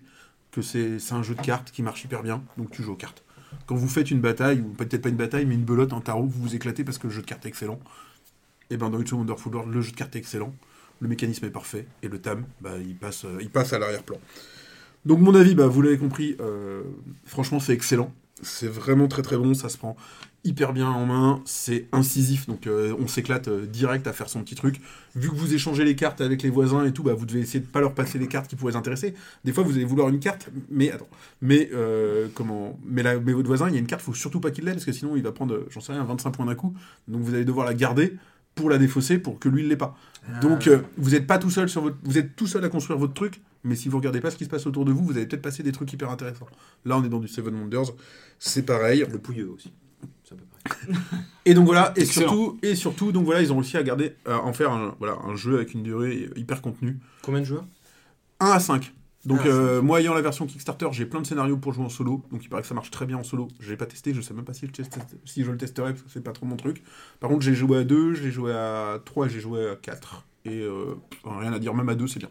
que 0.52 0.62
c'est 0.62 1.00
un 1.12 1.24
jeu 1.24 1.34
de 1.34 1.42
cartes 1.42 1.72
qui 1.72 1.82
marche 1.82 2.04
hyper 2.04 2.22
bien, 2.22 2.44
donc 2.58 2.72
tu 2.72 2.84
joues 2.84 2.92
aux 2.92 2.98
cartes. 2.98 3.24
Quand 3.68 3.76
vous 3.76 3.88
faites 3.88 4.12
une 4.12 4.20
bataille, 4.20 4.60
ou 4.60 4.74
peut-être 4.74 5.02
pas 5.02 5.10
une 5.10 5.16
bataille, 5.16 5.46
mais 5.46 5.56
une 5.56 5.64
belote, 5.64 5.94
un 5.94 6.02
tarot, 6.02 6.24
vous 6.24 6.42
vous 6.42 6.56
éclatez 6.56 6.84
parce 6.84 6.98
que 6.98 7.08
le 7.08 7.14
jeu 7.14 7.22
de 7.22 7.26
cartes 7.26 7.46
est 7.46 7.50
excellent. 7.50 7.80
Et 8.70 8.76
ben 8.76 8.90
dans 8.90 9.00
It's 9.00 9.14
Wonderful 9.14 9.54
World, 9.54 9.74
le 9.74 9.82
jeu 9.82 9.92
de 9.92 9.96
cartes 9.96 10.16
est 10.18 10.20
excellent, 10.20 10.54
le 11.00 11.08
mécanisme 11.08 11.46
est 11.46 11.52
parfait, 11.52 11.88
et 12.02 12.10
le 12.10 12.20
thème, 12.20 12.46
bah, 12.60 12.78
il, 12.78 12.96
passe, 12.96 13.26
il 13.40 13.50
passe 13.50 13.74
à 13.74 13.80
l'arrière-plan. 13.80 14.18
Donc 15.06 15.20
mon 15.20 15.36
avis, 15.36 15.54
bah, 15.54 15.68
vous 15.68 15.82
l'avez 15.82 15.98
compris, 15.98 16.36
euh, 16.40 16.82
franchement 17.26 17.60
c'est 17.60 17.74
excellent. 17.74 18.12
C'est 18.42 18.68
vraiment 18.68 19.08
très 19.08 19.22
très 19.22 19.38
bon, 19.38 19.54
ça 19.54 19.70
se 19.70 19.78
prend 19.78 19.96
hyper 20.44 20.74
bien 20.74 20.88
en 20.88 21.08
main, 21.08 21.42
c'est 21.46 21.88
incisif, 21.92 22.46
donc 22.46 22.68
euh, 22.68 22.94
on 23.00 23.08
s'éclate 23.08 23.48
euh, 23.48 23.66
direct 23.66 24.06
à 24.06 24.14
faire 24.14 24.30
son 24.30 24.44
petit 24.44 24.54
truc. 24.54 24.80
Vu 25.16 25.30
que 25.30 25.36
vous 25.36 25.56
échangez 25.56 25.84
les 25.84 25.96
cartes 25.96 26.22
avec 26.22 26.44
les 26.44 26.52
voisins 26.52 26.86
et 26.86 26.92
tout, 26.92 27.02
bah, 27.02 27.16
vous 27.16 27.26
devez 27.26 27.40
essayer 27.40 27.62
de 27.62 27.66
pas 27.66 27.80
leur 27.80 27.96
passer 27.96 28.20
les 28.20 28.28
cartes 28.28 28.48
qui 28.48 28.56
pourraient 28.56 28.74
les 28.74 28.78
intéresser. 28.78 29.16
Des 29.44 29.54
fois 29.54 29.64
vous 29.64 29.74
allez 29.76 29.86
vouloir 29.86 30.10
une 30.10 30.20
carte, 30.20 30.50
mais 30.70 30.92
attends, 30.92 31.08
mais 31.42 31.70
comment, 32.34 32.78
mais, 32.86 33.04
mais 33.04 33.34
votre 33.34 33.48
voisin, 33.48 33.70
il 33.70 33.74
y 33.74 33.78
a 33.78 33.80
une 33.80 33.88
carte, 33.88 34.02
faut 34.02 34.14
surtout 34.14 34.40
pas 34.40 34.52
qu'il 34.52 34.66
l'ait 34.66 34.74
parce 34.74 34.86
que 34.86 34.92
sinon 34.92 35.16
il 35.16 35.24
va 35.24 35.32
prendre, 35.32 35.66
j'en 35.70 35.82
sais 35.82 35.94
rien, 35.94 36.04
25 36.04 36.32
points 36.32 36.46
d'un 36.46 36.56
coup. 36.56 36.76
Donc 37.08 37.22
vous 37.22 37.34
allez 37.34 37.46
devoir 37.46 37.66
la 37.66 37.74
garder 37.74 38.16
pour 38.56 38.70
la 38.70 38.78
défausser 38.78 39.20
pour 39.20 39.38
que 39.40 39.50
lui 39.50 39.62
il 39.64 39.68
l'ait 39.70 39.76
pas. 39.78 39.98
Donc 40.42 40.68
euh, 40.68 40.80
vous 40.98 41.12
n'êtes 41.12 41.28
pas 41.28 41.38
tout 41.38 41.52
seul 41.52 41.70
sur 41.70 41.82
votre, 41.82 41.98
vous 42.04 42.18
êtes 42.18 42.36
tout 42.36 42.48
seul 42.48 42.64
à 42.66 42.70
construire 42.70 42.98
votre 42.98 43.14
truc, 43.14 43.42
mais 43.64 43.76
si 43.76 43.90
vous 43.90 43.98
regardez 43.98 44.22
pas 44.22 44.32
ce 44.32 44.38
qui 44.38 44.46
se 44.46 44.50
passe 44.50 44.66
autour 44.66 44.86
de 44.86 44.92
vous, 44.92 45.06
vous 45.06 45.18
allez 45.18 45.28
peut-être 45.28 45.42
passer 45.42 45.62
des 45.62 45.72
trucs 45.72 45.92
hyper 45.94 46.10
intéressants. 46.10 46.48
Là 46.86 46.98
on 46.98 47.04
est 47.04 47.10
dans 47.10 47.20
du 47.20 47.28
Seven 47.28 47.54
Wonders, 47.54 47.92
c'est 48.40 48.64
pareil. 48.66 49.06
Le 49.12 49.20
pouilleux 49.20 49.50
aussi. 49.50 49.72
Et 51.46 51.54
donc 51.54 51.66
voilà, 51.66 51.94
et 51.96 52.02
Excellent. 52.02 52.28
surtout, 52.30 52.60
et 52.64 52.76
surtout, 52.76 53.12
donc 53.12 53.26
voilà, 53.26 53.42
ils 53.42 53.54
ont 53.54 53.58
réussi 53.58 53.78
à 53.78 53.84
garder, 53.84 54.16
à 54.26 54.40
en 54.42 54.52
faire 54.52 54.72
un, 54.72 54.96
voilà, 54.98 55.18
un 55.24 55.36
jeu 55.36 55.56
avec 55.56 55.74
une 55.76 55.84
durée 55.84 56.30
hyper 56.36 56.62
contenue. 56.62 56.98
Combien 57.22 57.42
de 57.42 57.46
joueurs? 57.46 57.66
1 58.40 58.48
à 58.50 58.60
5. 58.60 58.92
Donc 59.26 59.40
Ah, 59.44 59.48
euh, 59.48 59.82
moi 59.82 60.02
ayant 60.02 60.14
la 60.14 60.22
version 60.22 60.46
Kickstarter, 60.46 60.88
j'ai 60.92 61.06
plein 61.06 61.22
de 61.22 61.26
scénarios 61.28 61.58
pour 61.58 61.74
jouer 61.74 61.86
en 61.86 61.90
solo, 61.90 62.24
donc 62.32 62.44
il 62.44 62.50
paraît 62.50 62.62
que 62.62 62.68
ça 62.68 62.76
marche 62.76 62.92
très 62.92 63.06
bien 63.06 63.18
en 63.18 63.24
solo. 63.24 63.48
Je 63.60 63.72
l'ai 63.72 63.78
pas 63.78 63.86
testé, 63.88 64.14
je 64.14 64.22
sais 64.22 64.34
même 64.34 64.46
pas 64.46 64.54
si 64.54 64.68
je, 64.68 64.72
teste- 64.72 65.00
si 65.26 65.44
je 65.44 65.52
le 65.52 65.58
testerai 65.58 65.92
parce 65.94 66.04
que 66.04 66.10
c'est 66.12 66.24
pas 66.24 66.32
trop 66.34 66.46
mon 66.46 66.58
truc. 66.58 66.84
Par 67.20 67.30
contre 67.30 67.42
j'ai 67.44 67.56
joué 67.56 67.80
à 67.80 67.84
2, 67.84 68.14
j'ai 68.14 68.32
joué 68.32 68.54
à 68.54 69.00
3, 69.04 69.28
j'ai 69.28 69.40
joué 69.40 69.70
à 69.70 69.76
4. 69.76 70.26
Et 70.46 70.62
euh, 70.62 70.96
rien 71.26 71.54
à 71.54 71.60
dire, 71.60 71.74
même 71.74 71.90
à 71.90 71.96
2 71.96 72.08
c'est 72.08 72.20
bien. 72.20 72.30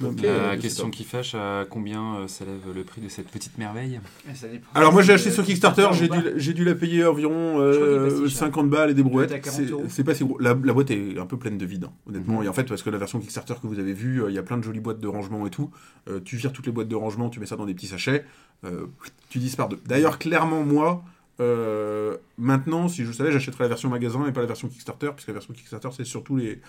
La 0.00 0.08
euh, 0.24 0.56
question 0.56 0.90
qui 0.90 1.04
fâche, 1.04 1.34
à 1.34 1.64
combien 1.68 2.16
euh, 2.16 2.26
s'élève 2.28 2.60
le 2.74 2.82
prix 2.82 3.00
de 3.00 3.08
cette 3.08 3.28
petite 3.28 3.58
merveille 3.58 4.00
ça 4.34 4.48
dépend. 4.48 4.66
Alors 4.74 4.92
moi 4.92 5.02
j'ai 5.02 5.12
Euh, 5.12 5.14
acheté 5.14 5.30
sur 5.30 5.44
Kickstarter, 5.44 5.88
j'ai 5.92 6.08
dû, 6.08 6.18
j'ai 6.36 6.52
dû 6.52 6.64
la 6.64 6.74
payer 6.74 7.04
environ 7.04 7.58
Je 7.58 7.76
crois 7.76 8.08
qu'il 8.08 8.24
est 8.24 8.24
euh. 8.24 8.28
50 8.28 8.70
balles 8.70 8.90
et 8.90 8.94
des 8.94 9.02
brouettes. 9.02 9.30
être 9.30 9.48
à 9.48 9.52
40 9.52 9.84
C'est 9.88 10.04
pas 10.04 10.14
si 10.14 10.24
gros. 10.24 10.38
La, 10.40 10.54
la 10.54 10.72
boîte 10.72 10.90
est 10.90 11.18
un 11.18 11.26
peu 11.26 11.36
pleine 11.36 11.58
de 11.58 11.66
vide, 11.66 11.84
hein, 11.84 11.92
honnêtement. 12.08 12.40
Mhm. 12.40 12.46
Et 12.46 12.48
en 12.48 12.52
fait, 12.52 12.64
parce 12.64 12.82
que 12.82 12.90
la 12.90 12.98
version 12.98 13.20
Kickstarter 13.20 13.54
que 13.62 13.66
vous 13.66 13.78
avez 13.78 13.92
vue, 13.92 14.22
euh, 14.22 14.30
il 14.30 14.34
y 14.34 14.38
a 14.38 14.42
plein 14.42 14.56
de 14.58 14.62
jolies 14.64 14.80
boîtes 14.80 15.00
de 15.00 15.08
rangement 15.08 15.46
et 15.46 15.50
tout. 15.50 15.70
Euh, 16.08 16.20
tu 16.24 16.36
vires 16.36 16.52
toutes 16.52 16.66
les 16.66 16.72
boîtes 16.72 16.88
de 16.88 16.96
rangement, 16.96 17.30
tu 17.30 17.38
mets 17.40 17.46
ça 17.46 17.56
dans 17.56 17.66
des 17.66 17.74
petits 17.74 17.86
sachets, 17.86 18.24
euh, 18.64 18.86
tu 19.28 19.38
dispares 19.38 19.68
deux. 19.68 19.80
D'ailleurs, 19.86 20.18
clairement, 20.18 20.62
moi, 20.64 21.04
euh, 21.40 22.16
maintenant, 22.38 22.88
si 22.88 23.04
je 23.04 23.12
savais, 23.12 23.32
j'achèterais 23.32 23.64
la 23.64 23.68
version 23.68 23.88
magasin 23.88 24.26
et 24.26 24.32
pas 24.32 24.40
la 24.40 24.46
version 24.46 24.68
Kickstarter, 24.68 25.10
puisque 25.14 25.28
la 25.28 25.34
version 25.34 25.54
Kickstarter, 25.54 25.88
c'est 25.96 26.04
surtout 26.04 26.36
les, 26.36 26.60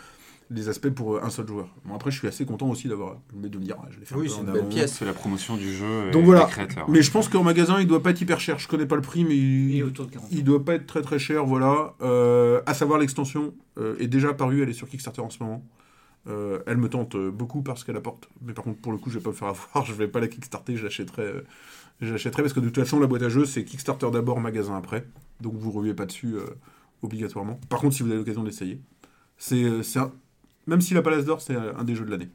les 0.52 0.70
aspects 0.70 0.90
pour 0.90 1.16
euh, 1.16 1.24
un 1.24 1.30
seul 1.30 1.48
joueur. 1.48 1.68
Bon, 1.86 1.96
après, 1.96 2.12
je 2.12 2.20
suis 2.20 2.28
assez 2.28 2.46
content 2.46 2.70
aussi 2.70 2.88
d'avoir, 2.88 3.18
de 3.34 3.58
me 3.58 3.64
dire, 3.64 3.78
ah, 3.82 3.88
je 3.92 4.00
l'ai 4.00 4.06
fait 4.06 4.14
un 4.16 4.18
Oui, 4.20 4.30
c'est 4.30 4.42
une 4.42 4.52
belle 4.52 4.68
pièce. 4.70 4.94
C'est 4.94 5.06
la 5.06 5.14
promotion 5.14 5.58
du 5.58 5.74
jeu 5.74 6.12
Donc 6.12 6.24
et 6.24 6.26
voilà. 6.26 6.48
Mais 6.88 7.02
je 7.02 7.12
pense 7.12 7.30
qu'en 7.30 7.44
magasin, 7.44 7.80
il 7.80 7.88
doit 7.88 8.04
pas 8.04 8.12
être 8.12 8.22
hyper 8.22 8.40
cher. 8.40 8.60
Je 8.60 8.68
connais 8.68 8.86
pas 8.86 8.96
le 8.96 9.02
prix, 9.02 9.24
mais 9.26 9.36
Il 9.36 9.76
il, 9.76 9.84
autour 9.84 10.06
de 10.06 10.12
40 10.12 10.28
il 10.32 10.44
doit 10.44 10.64
pas 10.64 10.76
être 10.76 10.86
très 10.86 11.02
très 11.02 11.18
cher. 11.20 11.46
Voilà. 11.46 11.96
Euh, 12.02 12.62
à 12.66 12.74
savoir 12.74 13.00
l'extension 13.00 13.54
euh, 13.80 13.96
est 14.00 14.08
déjà 14.08 14.30
apparue. 14.30 14.62
Elle 14.62 14.70
est 14.70 14.74
sur 14.74 14.88
Kickstarter 14.88 15.22
en 15.22 15.30
ce 15.30 15.42
moment. 15.42 15.64
Euh, 16.28 16.60
elle 16.66 16.78
me 16.78 16.90
tente 16.90 17.16
beaucoup 17.16 17.62
parce 17.62 17.84
qu'elle 17.84 17.98
apporte. 17.98 18.30
Mais 18.42 18.54
par 18.54 18.64
contre, 18.64 18.80
pour 18.82 18.92
le 18.92 18.98
coup, 18.98 19.10
je 19.10 19.18
vais 19.20 19.24
pas 19.24 19.30
me 19.32 19.36
faire 19.36 19.50
avoir. 19.50 19.86
Je 19.86 19.94
vais 19.94 20.08
pas 20.08 20.20
la 20.20 20.28
kickstarter. 20.28 20.76
Je 20.76 20.84
l'achèterai. 20.84 21.22
euh, 21.24 21.42
je 22.02 22.12
l'achèterai 22.12 22.42
parce 22.42 22.54
que 22.54 22.60
de 22.60 22.66
toute 22.70 22.84
façon, 22.84 23.00
la 23.00 23.08
boîte 23.08 23.22
à 23.24 23.30
jeux, 23.30 23.46
c'est 23.46 23.64
Kickstarter 23.64 24.10
d'abord, 24.12 24.40
magasin 24.42 24.76
après. 24.76 25.08
Donc 25.40 25.54
vous 25.56 25.72
ruez 25.72 25.94
pas 25.94 26.06
dessus 26.06 26.36
euh, 26.36 26.46
obligatoirement. 27.04 27.60
Par 27.70 27.80
contre, 27.80 27.96
si 27.96 28.04
vous 28.04 28.10
avez 28.10 28.18
l'occasion 28.18 28.44
d'essayer, 28.44 28.82
c'est 29.38 29.64
euh, 29.64 29.84
c'est 29.84 30.00
un- 30.00 30.12
même 30.68 30.82
si 30.82 30.94
la 30.94 31.02
Palace 31.02 31.26
d'Or, 31.26 31.42
c'est 31.42 31.56
euh, 31.56 31.74
un 31.78 31.84
des 31.84 31.96
jeux 31.96 32.06
de 32.06 32.12
l'année. 32.12 32.30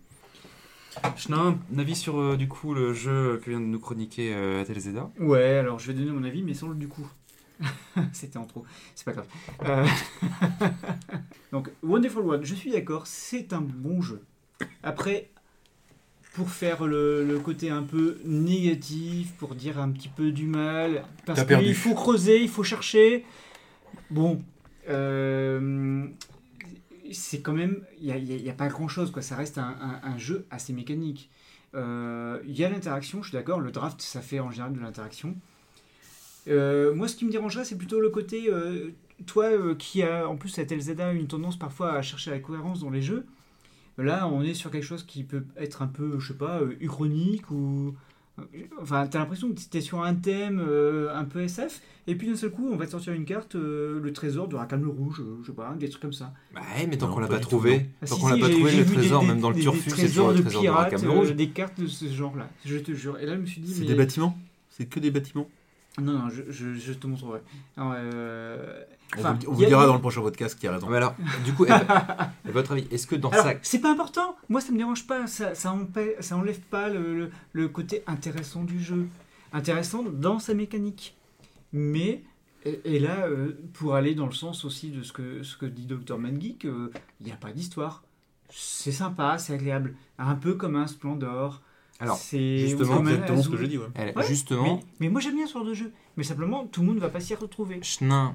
N'ai 1.28 1.36
un 1.36 1.58
avis 1.78 1.94
sur 1.94 2.18
euh, 2.18 2.36
du 2.36 2.48
coup 2.48 2.74
le 2.74 2.92
jeu 2.92 3.40
que 3.42 3.50
vient 3.50 3.60
de 3.60 3.64
nous 3.64 3.78
chroniquer 3.78 4.34
euh, 4.34 4.60
Atelzeda. 4.62 5.10
Ouais, 5.18 5.58
alors 5.58 5.78
je 5.78 5.86
vais 5.86 5.94
donner 5.94 6.10
mon 6.10 6.24
avis, 6.24 6.42
mais 6.42 6.54
sans 6.54 6.68
le 6.68 6.74
du 6.74 6.88
coup. 6.88 7.08
C'était 8.12 8.38
en 8.38 8.44
trop. 8.44 8.64
C'est 8.94 9.04
pas 9.04 9.12
grave. 9.12 9.26
Euh, 9.66 9.86
Donc, 11.52 11.70
Wonderful 11.82 12.24
One, 12.28 12.44
je 12.44 12.54
suis 12.54 12.72
d'accord, 12.72 13.06
c'est 13.06 13.52
un 13.52 13.60
bon 13.60 14.00
jeu. 14.00 14.22
Après, 14.82 15.30
pour 16.34 16.50
faire 16.50 16.86
le, 16.86 17.24
le 17.24 17.38
côté 17.38 17.70
un 17.70 17.82
peu 17.82 18.18
négatif, 18.24 19.32
pour 19.34 19.54
dire 19.54 19.78
un 19.78 19.90
petit 19.90 20.08
peu 20.08 20.32
du 20.32 20.46
mal, 20.46 21.04
parce 21.26 21.44
qu'il 21.44 21.74
faut 21.74 21.94
creuser, 21.94 22.42
il 22.42 22.48
faut 22.48 22.62
chercher. 22.64 23.24
Bon, 24.10 24.42
euh, 24.88 26.06
c'est 27.10 27.40
quand 27.40 27.52
même, 27.52 27.84
il 28.00 28.12
n'y 28.24 28.50
a, 28.50 28.52
pas 28.52 28.68
grand 28.68 28.88
chose, 28.88 29.10
quoi. 29.10 29.22
Ça 29.22 29.36
reste 29.36 29.58
un, 29.58 30.18
jeu 30.18 30.46
assez 30.50 30.72
mécanique. 30.72 31.30
Euh, 31.74 32.40
Il 32.46 32.58
y 32.58 32.64
a 32.64 32.68
l'interaction, 32.68 33.22
je 33.22 33.28
suis 33.28 33.36
d'accord, 33.36 33.60
le 33.60 33.70
draft, 33.70 34.00
ça 34.02 34.20
fait 34.20 34.40
en 34.40 34.50
général 34.50 34.72
de 34.72 34.80
l'interaction. 34.80 35.36
Euh, 36.48 36.94
moi, 36.94 37.08
ce 37.08 37.16
qui 37.16 37.24
me 37.24 37.30
dérangerait, 37.30 37.64
c'est 37.64 37.76
plutôt 37.76 38.00
le 38.00 38.10
côté, 38.10 38.46
euh, 38.48 38.90
toi 39.26 39.50
qui 39.78 40.02
a 40.02 40.28
en 40.28 40.36
plus 40.36 40.58
à 40.58 40.64
Zelda 40.66 41.12
une 41.12 41.26
tendance 41.26 41.58
parfois 41.58 41.92
à 41.92 42.02
chercher 42.02 42.30
la 42.30 42.38
cohérence 42.38 42.80
dans 42.80 42.90
les 42.90 43.02
jeux, 43.02 43.26
là 43.98 44.26
on 44.26 44.42
est 44.42 44.54
sur 44.54 44.70
quelque 44.70 44.84
chose 44.84 45.02
qui 45.02 45.24
peut 45.24 45.44
être 45.58 45.82
un 45.82 45.86
peu, 45.86 46.18
je 46.18 46.28
sais 46.28 46.38
pas, 46.38 46.60
uchronique 46.80 47.50
ou. 47.50 47.94
Enfin, 48.80 49.06
t'as 49.06 49.18
l'impression 49.18 49.50
que 49.52 49.60
t'es 49.70 49.82
sur 49.82 50.02
un 50.02 50.14
thème 50.14 50.64
euh, 50.66 51.14
un 51.14 51.24
peu 51.24 51.42
SF, 51.42 51.82
et 52.06 52.14
puis 52.14 52.26
d'un 52.28 52.36
seul 52.36 52.50
coup, 52.50 52.68
on 52.72 52.76
va 52.76 52.86
te 52.86 52.92
sortir 52.92 53.12
une 53.12 53.26
carte, 53.26 53.54
euh, 53.54 54.00
le 54.00 54.12
trésor 54.14 54.48
de 54.48 54.56
Rakam 54.56 54.80
le 54.82 54.88
Rouge, 54.88 55.20
euh, 55.20 55.36
je 55.42 55.48
sais 55.48 55.52
pas, 55.52 55.74
des 55.78 55.90
trucs 55.90 56.00
comme 56.00 56.12
ça. 56.14 56.32
Bah 56.54 56.60
ouais, 56.78 56.86
mais 56.86 56.96
tant 56.96 57.12
qu'on 57.12 57.20
l'a 57.20 57.28
pas 57.28 57.38
trouvé, 57.38 57.90
tant 58.08 58.16
qu'on 58.16 58.28
l'a 58.28 58.38
pas 58.38 58.48
trouvé 58.48 58.74
le 58.76 58.84
trésor, 58.86 59.20
des- 59.20 59.26
même 59.28 59.40
dans 59.40 59.50
le 59.50 59.56
turfu, 59.60 59.90
c'est 59.90 60.06
toujours 60.08 60.28
le 60.28 60.36
de 60.38 60.40
trésor 60.42 60.62
de 60.62 60.66
pirates, 60.68 60.92
Rakam 60.92 61.04
euh, 61.04 61.10
Rouge. 61.10 61.32
des 61.34 61.48
cartes 61.48 61.78
de 61.80 61.86
ce 61.86 62.06
genre-là, 62.06 62.48
je 62.64 62.76
te 62.78 62.92
jure. 62.92 63.18
Et 63.18 63.26
là, 63.26 63.34
je 63.36 63.40
me 63.40 63.46
suis 63.46 63.60
dit, 63.60 63.74
C'est 63.74 63.80
mais... 63.80 63.86
des 63.88 63.94
bâtiments? 63.94 64.38
C'est 64.70 64.86
que 64.86 65.00
des 65.00 65.10
bâtiments? 65.10 65.48
Non, 65.98 66.12
non, 66.12 66.28
je, 66.30 66.42
je, 66.50 66.74
je 66.74 66.92
te 66.92 67.06
montrerai. 67.06 67.40
Alors, 67.76 67.94
euh, 67.96 68.82
On 69.18 69.20
vous, 69.22 69.28
on 69.28 69.34
il 69.40 69.46
vous 69.48 69.60
y 69.62 69.64
a- 69.64 69.68
dira 69.68 69.86
dans 69.86 69.94
le 69.94 70.00
prochain 70.00 70.22
podcast 70.22 70.58
qui 70.58 70.66
a 70.66 70.72
raison. 70.72 70.88
Mais 70.88 70.96
alors, 70.98 71.14
du 71.44 71.52
coup, 71.52 71.66
à 71.68 72.30
votre 72.44 72.72
avis, 72.72 72.86
est-ce 72.90 73.06
que 73.06 73.16
dans 73.16 73.28
Alors, 73.30 73.44
ça. 73.44 73.54
c'est 73.62 73.80
pas 73.80 73.90
important. 73.92 74.36
Moi, 74.48 74.60
ça 74.60 74.72
me 74.72 74.78
dérange 74.78 75.06
pas. 75.06 75.26
Ça, 75.26 75.54
ça, 75.54 75.74
empê- 75.74 76.14
ça 76.20 76.36
enlève 76.36 76.60
pas 76.60 76.88
le, 76.88 77.14
le- 77.16 77.30
le 77.52 77.68
côté 77.68 78.02
intéressant 78.06 78.62
du 78.64 78.80
jeu. 78.80 79.08
Intéressant 79.52 80.04
dans 80.04 80.38
sa 80.38 80.54
mécanique. 80.54 81.16
Mais, 81.72 82.22
et, 82.64 82.80
et 82.84 82.98
là, 83.00 83.26
euh, 83.26 83.58
pour 83.74 83.94
aller 83.96 84.14
dans 84.14 84.26
le 84.26 84.32
sens 84.32 84.64
aussi 84.64 84.90
de 84.90 85.02
ce 85.02 85.12
que, 85.12 85.42
ce 85.42 85.56
que 85.56 85.66
dit 85.66 85.86
Dr. 85.86 86.18
Mangeek, 86.18 86.64
euh, 86.66 86.90
il 87.20 87.26
n'y 87.26 87.32
a 87.32 87.36
pas 87.36 87.50
d'histoire. 87.52 88.04
C'est 88.48 88.92
sympa, 88.92 89.38
c'est 89.38 89.54
agréable. 89.54 89.94
Un 90.18 90.34
peu 90.36 90.54
comme 90.54 90.76
un 90.76 90.86
Splendor. 90.86 91.60
Alors, 92.00 92.16
c'est 92.16 92.58
justement, 92.58 92.96
un 92.96 93.00
exactement 93.00 93.42
ce 93.42 93.48
que 93.48 93.56
ouais. 93.56 93.86
elle- 93.94 94.16
Ouais, 94.16 94.26
justement, 94.26 94.76
Mais, 94.76 94.80
mais 95.00 95.08
moi, 95.10 95.20
j'aime 95.20 95.34
bien 95.36 95.46
ce 95.46 95.52
genre 95.52 95.64
de 95.64 95.74
jeu. 95.74 95.92
Mais 96.16 96.24
simplement, 96.24 96.66
tout 96.66 96.80
le 96.80 96.86
monde 96.86 96.96
ne 96.96 97.00
va 97.00 97.10
pas 97.10 97.20
s'y 97.20 97.34
retrouver. 97.34 97.80
Schnin 97.82 98.34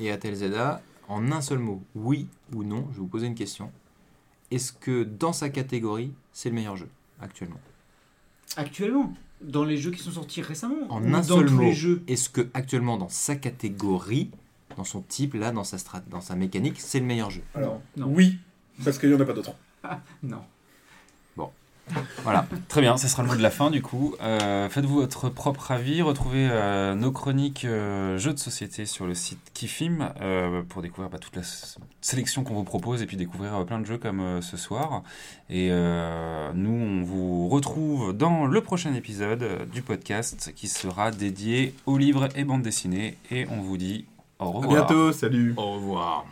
et 0.00 0.10
Atelzeda, 0.10 0.82
en 1.08 1.32
un 1.32 1.40
seul 1.40 1.58
mot, 1.58 1.82
oui 1.94 2.28
ou 2.54 2.62
non, 2.62 2.86
je 2.90 2.94
vais 2.96 3.00
vous 3.00 3.06
poser 3.08 3.26
une 3.26 3.34
question. 3.34 3.72
Est-ce 4.50 4.72
que 4.72 5.02
dans 5.02 5.32
sa 5.32 5.48
catégorie, 5.48 6.12
c'est 6.32 6.48
le 6.48 6.54
meilleur 6.54 6.76
jeu 6.76 6.88
actuellement? 7.20 7.60
Actuellement, 8.56 9.12
dans 9.40 9.64
les 9.64 9.76
jeux 9.76 9.90
qui 9.90 9.98
sont 10.02 10.12
sortis 10.12 10.40
récemment, 10.40 10.86
En 10.88 11.02
un 11.04 11.10
dans 11.10 11.22
seul 11.22 11.50
mot, 11.50 11.72
est-ce 12.06 12.28
que 12.28 12.48
actuellement 12.54 12.96
dans 12.96 13.08
sa 13.08 13.34
catégorie, 13.36 14.30
dans 14.76 14.84
son 14.84 15.02
type, 15.02 15.34
là, 15.34 15.50
dans 15.50 15.64
sa 15.64 15.78
strat, 15.78 16.02
dans 16.08 16.20
sa 16.20 16.36
mécanique, 16.36 16.80
c'est 16.80 17.00
le 17.00 17.06
meilleur 17.06 17.30
jeu? 17.30 17.42
Alors, 17.54 17.80
non. 17.96 18.06
Oui, 18.08 18.38
parce 18.84 18.98
qu'il 18.98 19.08
n'y 19.10 19.14
en 19.16 19.20
a 19.20 19.24
pas 19.24 19.32
d'autres. 19.32 19.54
Non. 20.22 20.42
Voilà, 22.24 22.46
très 22.68 22.80
bien, 22.80 22.96
ça 22.96 23.06
sera 23.06 23.22
le 23.22 23.28
mot 23.28 23.36
de 23.36 23.42
la 23.42 23.50
fin 23.50 23.70
du 23.70 23.80
coup. 23.80 24.16
Euh, 24.20 24.68
Faites-vous 24.68 24.96
votre 24.96 25.28
propre 25.28 25.70
avis, 25.70 26.02
retrouvez 26.02 26.48
euh, 26.50 26.94
nos 26.96 27.12
chroniques 27.12 27.64
euh, 27.64 28.18
jeux 28.18 28.32
de 28.32 28.38
société 28.38 28.86
sur 28.86 29.06
le 29.06 29.14
site 29.14 29.38
Kifim 29.54 30.10
euh, 30.20 30.62
pour 30.68 30.82
découvrir 30.82 31.08
bah, 31.10 31.18
toute 31.18 31.36
la 31.36 31.42
sélection 32.00 32.42
qu'on 32.42 32.54
vous 32.54 32.64
propose 32.64 33.02
et 33.02 33.06
puis 33.06 33.16
découvrir 33.16 33.54
euh, 33.54 33.64
plein 33.64 33.78
de 33.78 33.86
jeux 33.86 33.98
comme 33.98 34.18
euh, 34.20 34.40
ce 34.40 34.56
soir. 34.56 35.02
Et 35.48 35.68
euh, 35.70 36.50
nous, 36.54 36.72
on 36.72 37.02
vous 37.04 37.48
retrouve 37.48 38.12
dans 38.12 38.46
le 38.46 38.60
prochain 38.60 38.92
épisode 38.94 39.68
du 39.72 39.82
podcast 39.82 40.52
qui 40.56 40.66
sera 40.66 41.12
dédié 41.12 41.72
aux 41.86 41.98
livres 41.98 42.28
et 42.34 42.42
bandes 42.42 42.62
dessinées. 42.62 43.16
Et 43.30 43.46
on 43.48 43.60
vous 43.60 43.76
dit 43.76 44.06
au 44.40 44.44
À 44.44 44.48
revoir. 44.48 44.68
bientôt, 44.68 45.12
salut 45.12 45.54
Au 45.56 45.74
revoir. 45.74 46.26